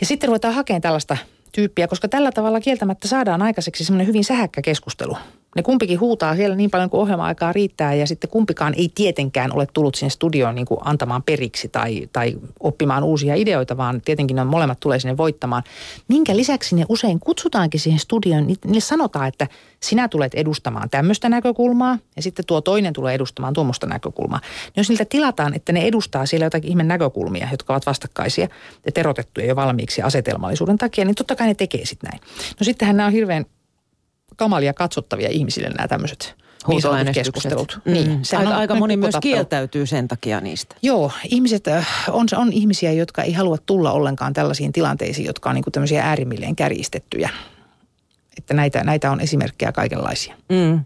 [0.00, 1.16] Ja sitten ruvetaan hakemaan tällaista
[1.52, 5.16] tyyppiä, koska tällä tavalla kieltämättä saadaan aikaiseksi semmoinen hyvin sähäkkä keskustelu.
[5.56, 9.66] Ne kumpikin huutaa siellä niin paljon kuin ohjelma-aikaa riittää ja sitten kumpikaan ei tietenkään ole
[9.72, 14.44] tullut sinne studioon niin kuin antamaan periksi tai, tai oppimaan uusia ideoita, vaan tietenkin ne
[14.44, 15.62] molemmat tulee sinne voittamaan.
[16.08, 19.46] Minkä lisäksi ne usein kutsutaankin siihen studioon, niille sanotaan, että
[19.82, 24.40] sinä tulet edustamaan tämmöistä näkökulmaa ja sitten tuo toinen tulee edustamaan tuommoista näkökulmaa.
[24.40, 28.48] Niin jos niiltä tilataan, että ne edustaa siellä jotakin ihme näkökulmia, jotka ovat vastakkaisia
[28.86, 32.22] ja terotettuja jo valmiiksi asetelmallisuuden takia, niin totta kai ne tekee sitten näin.
[32.60, 33.46] No sittenhän nämä on hirveän
[34.36, 36.34] kamalia katsottavia ihmisille nämä tämmöiset
[36.68, 37.80] niin keskustelut.
[37.84, 37.92] Mm.
[37.92, 40.76] Niin, aika, aika moni myös kieltäytyy sen takia niistä.
[40.82, 45.54] Joo, ihmiset, äh, on, on ihmisiä, jotka ei halua tulla ollenkaan tällaisiin tilanteisiin, jotka on
[45.54, 47.30] niin kuin tämmöisiä äärimmilleen kärjistettyjä.
[48.38, 50.34] Että näitä, näitä on esimerkkejä kaikenlaisia.
[50.48, 50.84] Mm.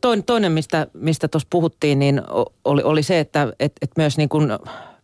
[0.00, 2.22] toinen, toinen, mistä mistä tuossa puhuttiin, niin
[2.64, 4.48] oli, oli se, että et, et myös niin kuin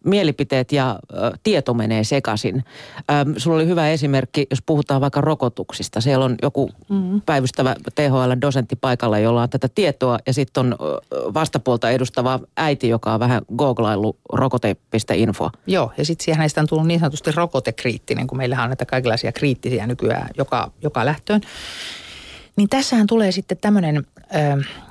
[0.05, 2.65] mielipiteet ja ö, tieto menee sekaisin.
[2.99, 6.01] Ö, sulla oli hyvä esimerkki, jos puhutaan vaikka rokotuksista.
[6.01, 7.21] Siellä on joku mm-hmm.
[7.27, 10.77] päivystävä THL-dosentti paikalla, jolla on tätä tietoa ja sitten on
[11.35, 15.51] vastapuolta edustava äiti, joka on vähän googlaillut rokote.info.
[15.67, 19.33] Joo, ja sitten siihen näistä on tullut niin sanotusti rokotekriittinen, kun meillähän on näitä kaikenlaisia
[19.33, 21.41] kriittisiä nykyään joka, joka lähtöön.
[22.57, 24.07] Niin tässähän tulee sitten tämmöinen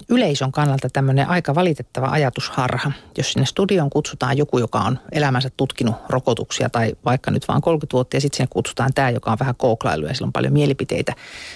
[0.09, 2.91] yleisön kannalta tämmöinen aika valitettava ajatusharha.
[3.17, 7.93] Jos sinne studioon kutsutaan joku, joka on elämänsä tutkinut rokotuksia tai vaikka nyt vaan 30
[7.93, 11.13] vuotta ja sitten sinne kutsutaan tämä, joka on vähän kooklailu ja sillä on paljon mielipiteitä.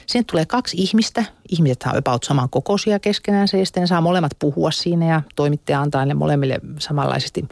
[0.07, 1.25] Sinne tulee kaksi ihmistä.
[1.49, 6.05] Ihmiset on about saman kokoisia keskenään ja sitten saa molemmat puhua siinä ja toimittaja antaa
[6.05, 7.45] ne molemmille samanlaisesti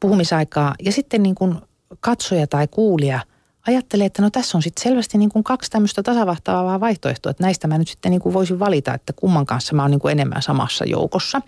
[0.00, 0.74] puhumisaikaa.
[0.82, 1.56] Ja sitten niin kuin
[2.00, 3.20] katsoja tai kuulija–
[3.66, 7.66] ajattelee, että no tässä on sitten selvästi niin kuin kaksi tämmöistä tasavahtavaa vaihtoehtoa, että näistä
[7.68, 10.42] mä nyt sitten niin kuin voisin valita, että kumman kanssa mä oon niin kuin enemmän
[10.42, 11.42] samassa joukossa.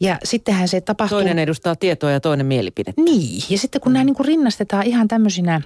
[0.00, 1.18] Ja sittenhän se tapahtuu...
[1.18, 3.02] Toinen edustaa tietoa ja toinen mielipidettä.
[3.02, 3.94] Niin, ja sitten kun mm.
[3.94, 5.60] nämä niin kuin rinnastetaan ihan tämmöisinä,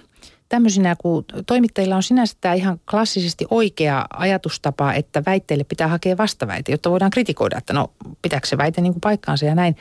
[0.49, 6.73] tämmöisinä, kun toimittajilla on sinänsä tämä ihan klassisesti oikea ajatustapa, että väitteille pitää hakea vastaväite,
[6.73, 7.91] jotta voidaan kritikoida, että no
[8.23, 9.77] pitääkö se väite niin kuin paikkaansa ja näin.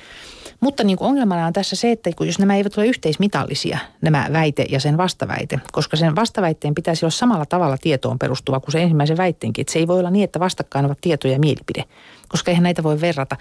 [0.59, 4.65] Mutta niin kuin ongelmana on tässä se, että jos nämä eivät ole yhteismitallisia, nämä väite
[4.69, 9.17] ja sen vastaväite, koska sen vastaväitteen pitäisi olla samalla tavalla tietoon perustuva kuin se ensimmäisen
[9.17, 9.61] väitteenkin.
[9.61, 11.83] Että se ei voi olla niin, että vastakkain ovat tieto ja mielipide,
[12.29, 13.37] koska eihän näitä voi verrata.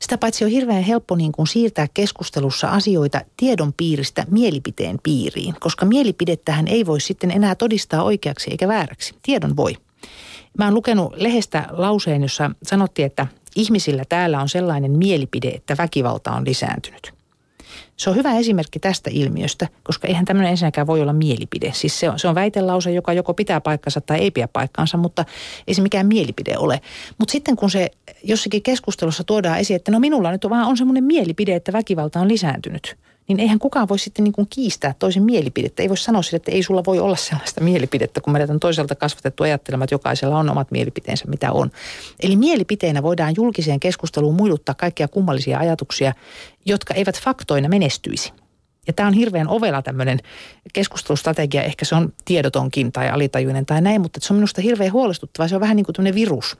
[0.00, 5.86] Sitä paitsi on hirveän helppo niin kuin siirtää keskustelussa asioita tiedon piiristä mielipiteen piiriin, koska
[5.86, 9.14] mielipidettähän ei voi sitten enää todistaa oikeaksi eikä vääräksi.
[9.22, 9.76] Tiedon voi.
[10.58, 13.26] Mä oon lukenut lehdestä lauseen, jossa sanottiin, että–
[13.56, 17.21] ihmisillä täällä on sellainen mielipide, että väkivalta on lisääntynyt.
[18.02, 21.72] Se on hyvä esimerkki tästä ilmiöstä, koska eihän tämmöinen ensinnäkään voi olla mielipide.
[21.74, 25.24] Siis se on, se on väitelause, joka joko pitää paikkansa tai ei pidä paikkaansa, mutta
[25.66, 26.80] ei se mikään mielipide ole.
[27.18, 27.90] Mutta sitten kun se
[28.24, 32.20] jossakin keskustelussa tuodaan esiin, että no minulla nyt on vaan on semmoinen mielipide, että väkivalta
[32.20, 32.96] on lisääntynyt–
[33.36, 35.82] niin eihän kukaan voi sitten niin kuin kiistää toisen mielipidettä.
[35.82, 38.94] Ei voi sanoa sille, että ei sulla voi olla sellaista mielipidettä, kun meidät on toiselta
[38.94, 41.70] kasvatettu ajattelemaan, että jokaisella on omat mielipiteensä, mitä on.
[42.20, 46.12] Eli mielipiteenä voidaan julkiseen keskusteluun muiluttaa kaikkia kummallisia ajatuksia,
[46.66, 48.32] jotka eivät faktoina menestyisi.
[48.86, 50.18] Ja tämä on hirveän ovela tämmöinen
[50.72, 55.48] keskustelustrategia, ehkä se on tiedotonkin tai alitajuinen tai näin, mutta se on minusta hirveän huolestuttava.
[55.48, 56.56] Se on vähän niin kuin tämmöinen virus,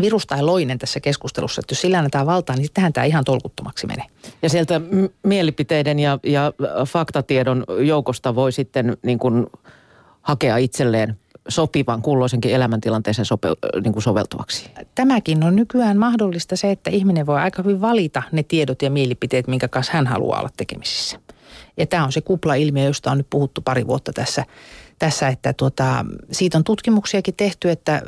[0.00, 3.86] virus tai loinen tässä keskustelussa, että jos sillä annetaan valtaa, niin sittenhän tämä ihan tolkuttomaksi
[3.86, 4.06] menee.
[4.42, 4.80] Ja sieltä
[5.22, 6.52] mielipiteiden ja, ja
[6.86, 9.46] faktatiedon joukosta voi sitten niin kuin
[10.22, 11.18] hakea itselleen
[11.48, 13.48] sopivan kulloisenkin elämäntilanteeseen sope,
[13.84, 14.70] niin kuin soveltuvaksi.
[14.94, 19.48] Tämäkin on nykyään mahdollista se, että ihminen voi aika hyvin valita ne tiedot ja mielipiteet,
[19.48, 21.18] minkä kanssa hän haluaa olla tekemisissä.
[21.76, 24.44] Ja tämä on se kupla-ilmiö, josta on nyt puhuttu pari vuotta tässä
[25.02, 28.02] tässä, että tuota, siitä on tutkimuksiakin tehty, että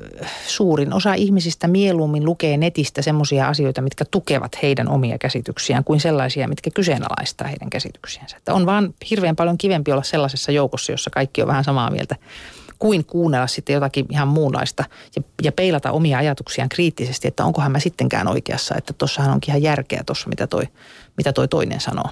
[0.46, 6.48] suurin osa ihmisistä mieluummin lukee netistä semmoisia asioita, mitkä tukevat heidän omia käsityksiään, kuin sellaisia,
[6.48, 8.36] mitkä kyseenalaistaa heidän käsityksiänsä.
[8.36, 12.16] Että on vaan hirveän paljon kivempi olla sellaisessa joukossa, jossa kaikki on vähän samaa mieltä,
[12.78, 14.84] kuin kuunnella sitten jotakin ihan muunlaista
[15.16, 19.62] ja, ja peilata omia ajatuksiaan kriittisesti, että onkohan mä sittenkään oikeassa, että tuossahan onkin ihan
[19.62, 20.68] järkeä tuossa, mitä toi,
[21.16, 22.08] mitä toi toinen sanoo.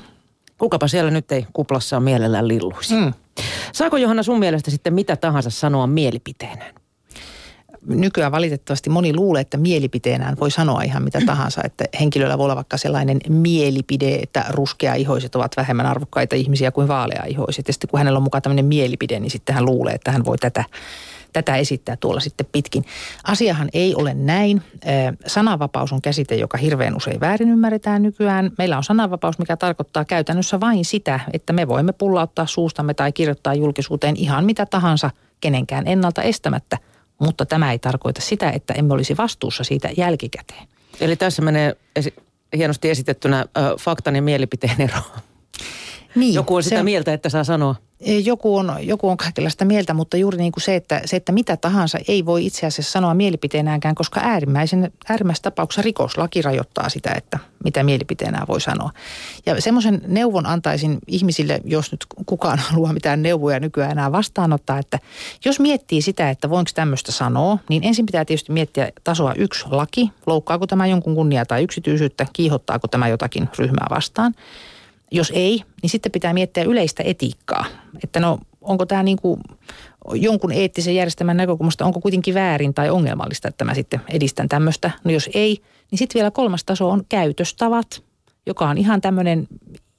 [0.62, 2.94] Kukapa siellä nyt ei kuplassa on mielellään lilluisi.
[2.94, 3.12] Mm.
[3.72, 6.74] Saako Johanna sun mielestä sitten mitä tahansa sanoa mielipiteenään?
[7.86, 11.60] nykyään valitettavasti moni luulee, että mielipiteenään voi sanoa ihan mitä tahansa.
[11.64, 17.68] Että henkilöllä voi olla vaikka sellainen mielipide, että ruskeaihoiset ovat vähemmän arvokkaita ihmisiä kuin vaaleaihoiset.
[17.68, 20.38] Ja sitten kun hänellä on mukaan tämmöinen mielipide, niin sitten hän luulee, että hän voi
[20.38, 20.64] tätä
[21.32, 22.84] tätä esittää tuolla sitten pitkin.
[23.24, 24.62] Asiahan ei ole näin.
[25.26, 28.50] Sananvapaus on käsite, joka hirveän usein väärin ymmärretään nykyään.
[28.58, 33.54] Meillä on sananvapaus, mikä tarkoittaa käytännössä vain sitä, että me voimme pullauttaa suustamme tai kirjoittaa
[33.54, 35.10] julkisuuteen ihan mitä tahansa
[35.40, 36.78] kenenkään ennalta estämättä.
[37.18, 40.68] Mutta tämä ei tarkoita sitä, että emme olisi vastuussa siitä jälkikäteen.
[41.00, 41.76] Eli tässä menee
[42.56, 44.98] hienosti esitettynä ö, faktan ja mielipiteen ero.
[46.14, 47.74] Niin, Joku on sitä se, mieltä, että saa sanoa.
[48.24, 51.56] Joku on, joku on kaikenlaista mieltä, mutta juuri niin kuin se että, se, että mitä
[51.56, 57.38] tahansa ei voi itse asiassa sanoa mielipiteenäänkään, koska äärimmäisen, äärimmäisessä tapauksessa rikoslaki rajoittaa sitä, että
[57.64, 58.90] mitä mielipiteenään voi sanoa.
[59.46, 64.98] Ja semmoisen neuvon antaisin ihmisille, jos nyt kukaan haluaa mitään neuvoja nykyään enää vastaanottaa, että
[65.44, 70.10] jos miettii sitä, että voinko tämmöistä sanoa, niin ensin pitää tietysti miettiä tasoa yksi laki,
[70.26, 74.34] loukkaako tämä jonkun kunnia tai yksityisyyttä, kiihottaako tämä jotakin ryhmää vastaan–
[75.12, 77.64] jos ei, niin sitten pitää miettiä yleistä etiikkaa.
[78.04, 79.40] Että no, onko tämä niin kuin
[80.14, 84.90] jonkun eettisen järjestelmän näkökulmasta, onko kuitenkin väärin tai ongelmallista, että mä sitten edistän tämmöistä.
[85.04, 88.02] No jos ei, niin sitten vielä kolmas taso on käytöstavat,
[88.46, 89.48] joka on ihan tämmöinen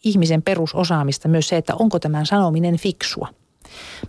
[0.03, 3.27] ihmisen perusosaamista myös se, että onko tämän sanominen fiksua.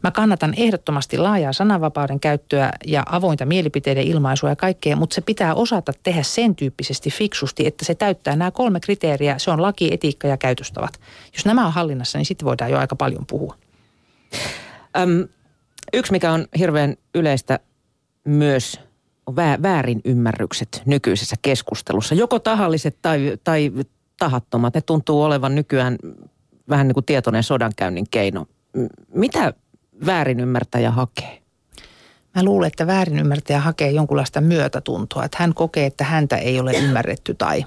[0.02, 5.54] Mä kannatan ehdottomasti laajaa sananvapauden käyttöä ja avointa mielipiteiden ilmaisua ja kaikkea, mutta se pitää
[5.54, 9.38] osata tehdä sen tyyppisesti fiksusti, että se täyttää nämä kolme kriteeriä.
[9.38, 11.00] Se on laki, etiikka ja käytöstavat.
[11.34, 13.56] Jos nämä on hallinnassa, niin sitten voidaan jo aika paljon puhua.
[14.96, 15.28] Öm,
[15.92, 17.58] yksi, mikä on hirveän yleistä
[18.24, 18.80] myös,
[19.26, 22.14] on väärin ymmärrykset nykyisessä keskustelussa.
[22.14, 23.72] Joko tahalliset tai, tai
[24.18, 24.74] tahattomat.
[24.74, 25.98] Ne tuntuu olevan nykyään
[26.68, 28.46] vähän niin kuin tietoinen sodankäynnin keino.
[29.14, 29.52] Mitä
[30.06, 31.42] väärinymmärtäjä hakee?
[32.34, 35.24] Mä luulen, että väärinymmärtäjä hakee jonkunlaista myötätuntoa.
[35.24, 37.64] Että hän kokee, että häntä ei ole ymmärretty tai,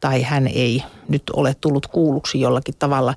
[0.00, 3.14] tai hän ei nyt ole tullut kuulluksi jollakin tavalla.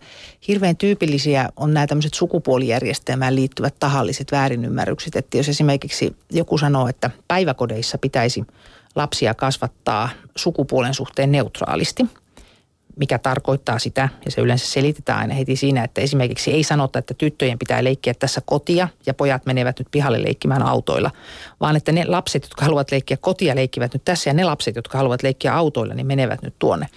[0.48, 5.16] Hirveän tyypillisiä on nämä tämmöiset sukupuolijärjestelmään liittyvät tahalliset väärinymmärrykset.
[5.16, 8.44] Että jos esimerkiksi joku sanoo, että päiväkodeissa pitäisi
[8.96, 12.06] lapsia kasvattaa sukupuolen suhteen neutraalisti–
[12.98, 17.14] mikä tarkoittaa sitä, ja se yleensä selitetään aina heti siinä, että esimerkiksi ei sanota, että
[17.14, 21.12] tyttöjen pitää leikkiä tässä kotia ja pojat menevät nyt pihalle leikkimään autoilla,
[21.60, 24.98] vaan että ne lapset, jotka haluavat leikkiä kotia, leikkivät nyt tässä ja ne lapset, jotka
[24.98, 26.88] haluavat leikkiä autoilla, niin menevät nyt tuonne.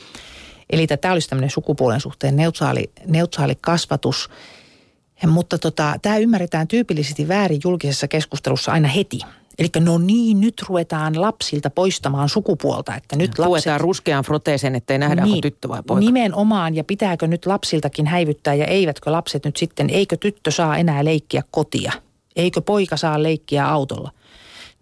[0.71, 4.31] Eli tämä olisi tämmöinen sukupuolen suhteen neutraali, neutraali kasvatus.
[5.27, 9.19] Mutta tota, tämä ymmärretään tyypillisesti väärin julkisessa keskustelussa aina heti.
[9.59, 12.95] Eli no niin, nyt ruvetaan lapsilta poistamaan sukupuolta.
[12.95, 13.47] Että nyt lapset...
[13.47, 16.01] Luetaan ruskean froteeseen, ettei nähdä, niin, onko tyttö vai poika.
[16.01, 21.05] Nimenomaan, ja pitääkö nyt lapsiltakin häivyttää ja eivätkö lapset nyt sitten, eikö tyttö saa enää
[21.05, 21.93] leikkiä kotia?
[22.37, 24.11] Eikö poika saa leikkiä autolla?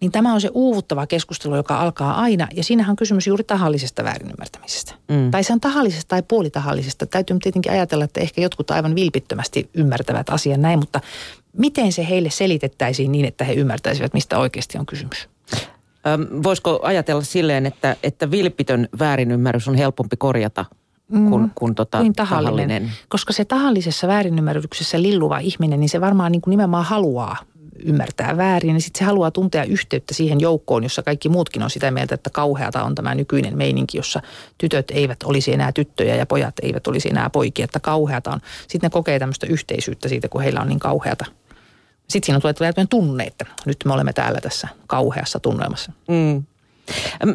[0.01, 4.03] Niin tämä on se uuvuttava keskustelu, joka alkaa aina, ja siinähän on kysymys juuri tahallisesta
[4.03, 4.93] väärinymmärtämisestä.
[5.07, 5.31] Mm.
[5.31, 7.05] Tai se on tahallisesta tai puolitahallisesta.
[7.05, 11.01] Täytyy tietenkin ajatella, että ehkä jotkut aivan vilpittömästi ymmärtävät asian näin, mutta
[11.57, 15.29] miten se heille selitettäisiin niin, että he ymmärtäisivät, mistä oikeasti on kysymys?
[16.07, 20.65] Öm, voisiko ajatella silleen, että, että vilpitön väärinymmärrys on helpompi korjata
[21.09, 22.67] kuin, mm, kuin, tota, kuin tahallinen.
[22.67, 22.91] tahallinen?
[23.09, 27.37] Koska se tahallisessa väärinymmärryksessä lilluva ihminen, niin se varmaan niin kuin nimenomaan haluaa
[27.85, 31.91] ymmärtää väärin, niin sitten se haluaa tuntea yhteyttä siihen joukkoon, jossa kaikki muutkin on sitä
[31.91, 34.21] mieltä, että kauheata on tämä nykyinen meininki, jossa
[34.57, 38.39] tytöt eivät olisi enää tyttöjä ja pojat eivät olisi enää poikia, että kauheata on.
[38.67, 41.25] Sitten ne kokee tämmöistä yhteisyyttä siitä, kun heillä on niin kauheata.
[42.09, 45.91] Sitten siinä tulee tämmöinen tunne, että nyt me olemme täällä tässä kauheassa tunnelmassa.
[46.07, 46.43] Mm.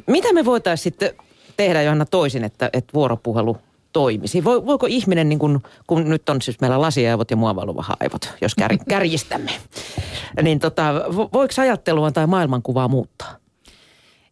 [0.07, 1.11] Mitä me voitaisiin sitten
[1.57, 3.59] tehdä Johanna toisin, että, että vuoropuhelu
[3.93, 4.45] toimisi?
[4.45, 9.51] Voiko ihminen, niin kun, kun nyt on siis meillä lasiaivot ja muovailuvahaivot, jos kär, kärjistämme,
[10.43, 13.44] niin tota, voiko ajattelua tai maailmankuvaa muuttaa?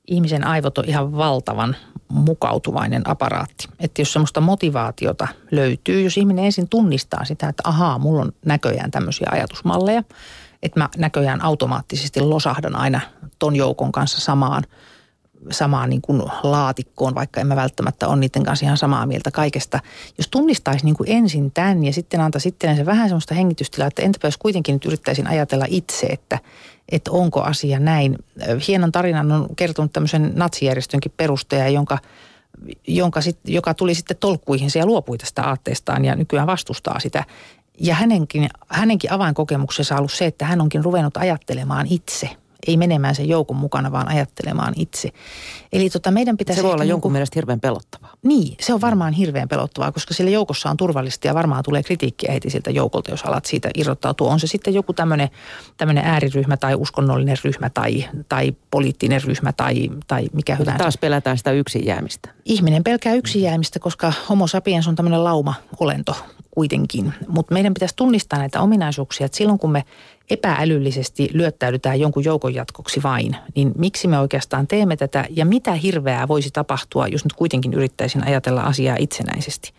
[0.07, 1.77] Ihmisen aivot on ihan valtavan
[2.09, 3.69] mukautuvainen aparaatti.
[3.81, 8.91] Että jos semmoista motivaatiota löytyy, jos ihminen ensin tunnistaa sitä, että ahaa, mulla on näköjään
[8.91, 10.03] tämmöisiä ajatusmalleja,
[10.63, 13.01] että mä näköjään automaattisesti losahdan aina
[13.39, 14.65] ton joukon kanssa samaan–
[15.51, 19.81] samaan niin kuin laatikkoon, vaikka emme välttämättä ole niiden kanssa ihan samaa mieltä kaikesta.
[20.19, 24.03] Jos tunnistaisi niin kuin ensin tämän ja sitten antaisi sitten se vähän semmoista hengitystilaa, että
[24.03, 26.39] entäpä jos kuitenkin nyt yrittäisin ajatella itse, että,
[26.89, 28.19] että onko asia näin.
[28.69, 31.99] Hienon tarinan on kertonut tämmöisen natsijärjestönkin perustaja, jonka
[32.87, 37.25] jonka sit, joka tuli sitten tolkkuihinsa ja luopui tästä aatteestaan ja nykyään vastustaa sitä.
[37.81, 42.31] Ja hänenkin, hänenkin avainkokemuksensa on ollut se, että hän onkin ruvennut ajattelemaan itse–
[42.67, 45.09] ei menemään sen joukon mukana, vaan ajattelemaan itse.
[45.73, 46.61] Eli tota, meidän pitäisi...
[46.61, 48.13] Se voi olla jonkun jonkun mielestä hirveän pelottavaa.
[48.23, 52.33] Niin, se on varmaan hirveän pelottavaa, koska sillä joukossa on turvallista ja varmaan tulee kritiikkiä
[52.33, 54.33] heti siltä joukolta, jos alat siitä irrottautua.
[54.33, 60.29] On se sitten joku tämmöinen ääriryhmä tai uskonnollinen ryhmä tai, tai poliittinen ryhmä tai, tai
[60.33, 60.79] mikä hyvänsä.
[60.79, 62.29] Taas pelätään sitä yksin jäämistä.
[62.45, 66.17] Ihminen pelkää yksin jäämistä, koska homo sapiens on tämmöinen lauma-olento
[66.51, 67.15] kuitenkin.
[67.29, 69.85] Mutta meidän pitäisi tunnistaa näitä ominaisuuksia, että silloin kun me
[70.31, 76.29] epäälyllisesti lyöttäydytään jonkun joukon jatkoksi vain, niin miksi me oikeastaan teemme tätä ja mitä hirveää
[76.29, 79.73] voisi tapahtua, jos nyt kuitenkin yrittäisin ajatella asiaa itsenäisesti.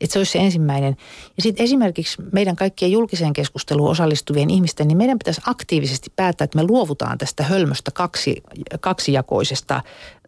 [0.00, 0.96] Että se olisi se ensimmäinen.
[1.36, 6.58] Ja sitten esimerkiksi meidän kaikkien julkiseen keskusteluun osallistuvien ihmisten, niin meidän pitäisi aktiivisesti päättää, että
[6.58, 8.42] me luovutaan tästä hölmöstä kaksi,
[8.80, 9.82] kaksijakoisesta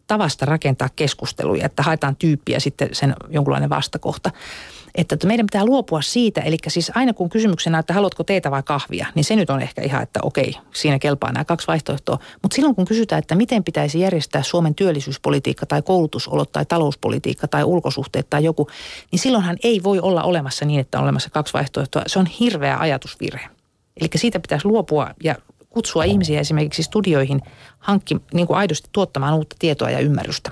[0.07, 4.31] tavasta rakentaa keskusteluja, että haetaan tyyppiä sitten sen jonkunlainen vastakohta
[4.95, 9.07] että meidän pitää luopua siitä, eli siis aina kun kysymyksenä, että haluatko teetä vai kahvia,
[9.15, 12.19] niin se nyt on ehkä ihan, että okei, siinä kelpaa nämä kaksi vaihtoehtoa.
[12.41, 17.63] Mutta silloin kun kysytään, että miten pitäisi järjestää Suomen työllisyyspolitiikka tai koulutusolot tai talouspolitiikka tai
[17.63, 18.67] ulkosuhteet tai joku,
[19.11, 22.03] niin silloinhan ei voi olla olemassa niin, että on olemassa kaksi vaihtoehtoa.
[22.07, 23.47] Se on hirveä ajatusvirhe.
[24.01, 25.35] Eli siitä pitäisi luopua ja
[25.69, 27.41] kutsua ihmisiä esimerkiksi studioihin
[27.79, 30.51] hankki, niin kuin aidosti tuottamaan uutta tietoa ja ymmärrystä.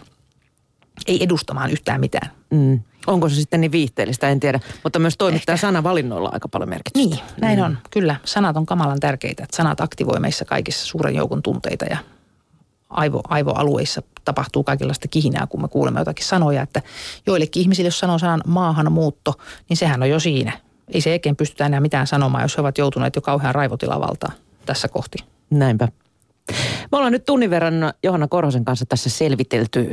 [1.07, 2.31] Ei edustamaan yhtään mitään.
[2.51, 2.79] Mm.
[3.10, 4.60] Onko se sitten niin viihteellistä, en tiedä.
[4.84, 7.16] Mutta myös toimittaa sanavalinnoilla aika paljon merkitystä.
[7.16, 7.66] Niin, näin mm.
[7.66, 7.78] on.
[7.91, 9.43] Kyllä, sanat on kamalan tärkeitä.
[9.43, 11.97] Että sanat aktivoi meissä kaikissa suuren joukon tunteita ja
[12.89, 16.62] aivo, aivoalueissa tapahtuu kaikenlaista kihinää, kun me kuulemme jotakin sanoja.
[16.62, 16.82] Että
[17.28, 19.34] joillekin ihmisille, jos sanoo sanan maahanmuutto,
[19.70, 20.51] niin sehän on jo siinä.
[20.88, 24.34] Ei se oikein pystytä enää mitään sanomaan, jos he ovat joutuneet jo kauhean raivotilavaltaan
[24.66, 25.18] tässä kohti.
[25.49, 25.88] Näinpä.
[26.91, 29.91] Me ollaan nyt tunnin verran Johanna Korhosen kanssa tässä selvitelty,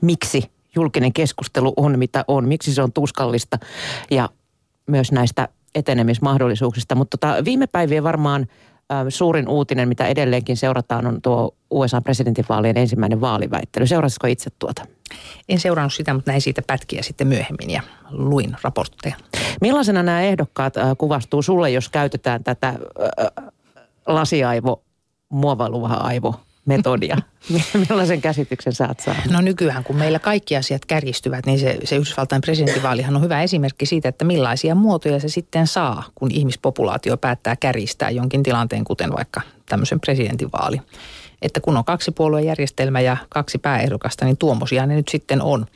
[0.00, 3.58] miksi julkinen keskustelu on mitä on, miksi se on tuskallista
[4.10, 4.28] ja
[4.86, 6.94] myös näistä etenemismahdollisuuksista.
[6.94, 8.46] Mutta tota, viime päivien varmaan
[9.08, 13.86] suurin uutinen, mitä edelleenkin seurataan, on tuo USA-presidentinvaalien ensimmäinen vaaliväittely.
[13.86, 14.86] Seurasitko itse tuota?
[15.48, 19.16] En seurannut sitä, mutta näin siitä pätkiä sitten myöhemmin ja luin raportteja.
[19.60, 22.74] Millaisena nämä ehdokkaat kuvastuu sulle, jos käytetään tätä
[24.06, 24.82] lasiaivo,
[25.28, 26.34] muovailuvaha-aivo
[26.66, 27.16] metodia.
[27.88, 29.14] Millaisen käsityksen saat saa?
[29.30, 33.86] No nykyään, kun meillä kaikki asiat kärjistyvät, niin se, se Yhdysvaltain presidentinvaalihan on hyvä esimerkki
[33.86, 39.40] siitä, että millaisia muotoja se sitten saa, kun ihmispopulaatio päättää kärjistää jonkin tilanteen, kuten vaikka
[39.68, 40.80] tämmöisen presidentinvaali.
[41.42, 45.66] Että kun on kaksi puoluejärjestelmä ja kaksi pääehdokasta, niin tuommoisia ne nyt sitten on.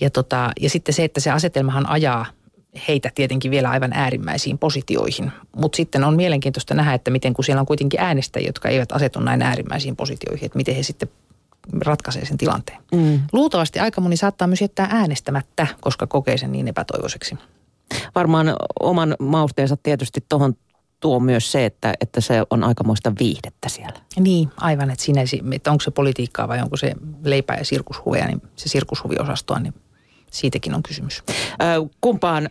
[0.00, 2.26] Ja, tota, ja sitten se, että se asetelmahan ajaa
[2.88, 5.32] heitä tietenkin vielä aivan äärimmäisiin positioihin.
[5.56, 9.20] Mutta sitten on mielenkiintoista nähdä, että miten kun siellä on kuitenkin äänestäjiä, jotka eivät asetu
[9.20, 11.08] näin äärimmäisiin positioihin, että miten he sitten
[11.84, 12.78] ratkaisee sen tilanteen.
[12.92, 13.20] Mm.
[13.32, 17.38] Luultavasti aika moni saattaa myös jättää äänestämättä, koska kokee sen niin epätoivoiseksi.
[18.14, 20.54] Varmaan oman mausteensa tietysti tuohon
[21.00, 24.00] tuo myös se, että, että se on aikamoista viihdettä siellä.
[24.20, 25.20] Niin, aivan, että siinä
[25.54, 26.92] että onko se politiikkaa vai onko se
[27.24, 29.74] leipä- ja sirkushuveja, niin se sirkushuviosastoa, niin
[30.30, 31.22] siitäkin on kysymys.
[31.28, 32.50] Ö, kumpaan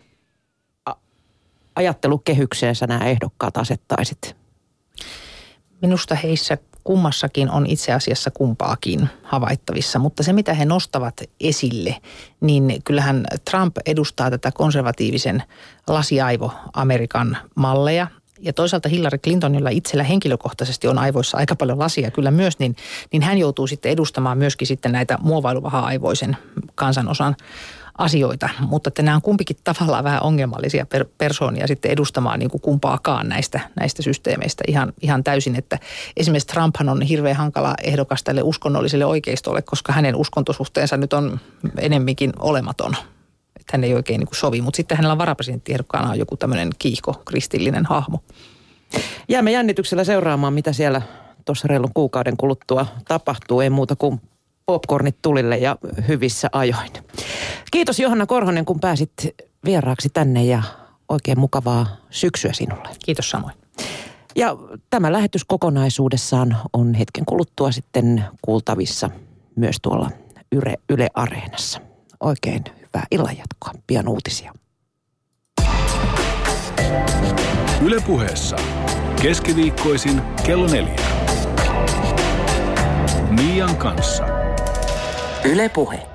[1.76, 4.36] ajattelukehykseen sä nämä ehdokkaat asettaisit?
[5.82, 11.96] Minusta heissä kummassakin on itse asiassa kumpaakin havaittavissa, mutta se mitä he nostavat esille,
[12.40, 15.42] niin kyllähän Trump edustaa tätä konservatiivisen
[15.88, 18.06] lasiaivo-Amerikan malleja,
[18.42, 22.76] ja toisaalta Hillary Clintonilla itsellä henkilökohtaisesti on aivoissa aika paljon lasia kyllä myös, niin,
[23.12, 26.36] niin hän joutuu sitten edustamaan myöskin sitten näitä muovailuvaha-aivoisen
[26.74, 27.36] kansanosan
[27.98, 32.60] asioita, mutta että nämä on kumpikin tavallaan vähän ongelmallisia per, persoonia sitten edustamaan niin kuin
[32.60, 35.56] kumpaakaan näistä, näistä systeemeistä ihan, ihan täysin.
[35.56, 35.78] Että
[36.16, 41.40] esimerkiksi Trumphan on hirveän hankala ehdokas tälle uskonnolliselle oikeistolle, koska hänen uskontosuhteensa nyt on
[41.78, 42.96] enemminkin olematon.
[43.62, 46.70] Että hän ei oikein niin kuin sovi, mutta sitten hänellä on varapresidenttiehdokkaana on joku tämmöinen
[46.78, 48.18] kiihko, kristillinen hahmo.
[49.28, 51.02] Jäämme jännityksellä seuraamaan, mitä siellä
[51.44, 53.60] tuossa reilun kuukauden kuluttua tapahtuu.
[53.60, 54.20] Ei muuta kuin
[54.66, 55.76] popcornit tulille ja
[56.08, 56.90] hyvissä ajoin.
[57.70, 59.12] Kiitos Johanna Korhonen, kun pääsit
[59.64, 60.62] vieraaksi tänne ja
[61.08, 62.88] oikein mukavaa syksyä sinulle.
[63.04, 63.54] Kiitos samoin.
[64.36, 64.56] Ja
[64.90, 69.10] tämä lähetys kokonaisuudessaan on hetken kuluttua sitten kuultavissa
[69.56, 70.10] myös tuolla
[70.52, 71.80] Yle, Yle Areenassa.
[72.20, 72.64] Oikein
[72.94, 73.72] hyvää illanjatkoa.
[73.86, 74.52] Pian uutisia.
[77.82, 78.56] Ylepuheessa
[79.22, 80.96] keskiviikkoisin kello neljä.
[83.30, 84.24] Mian kanssa.
[85.44, 86.11] Yle Puhe.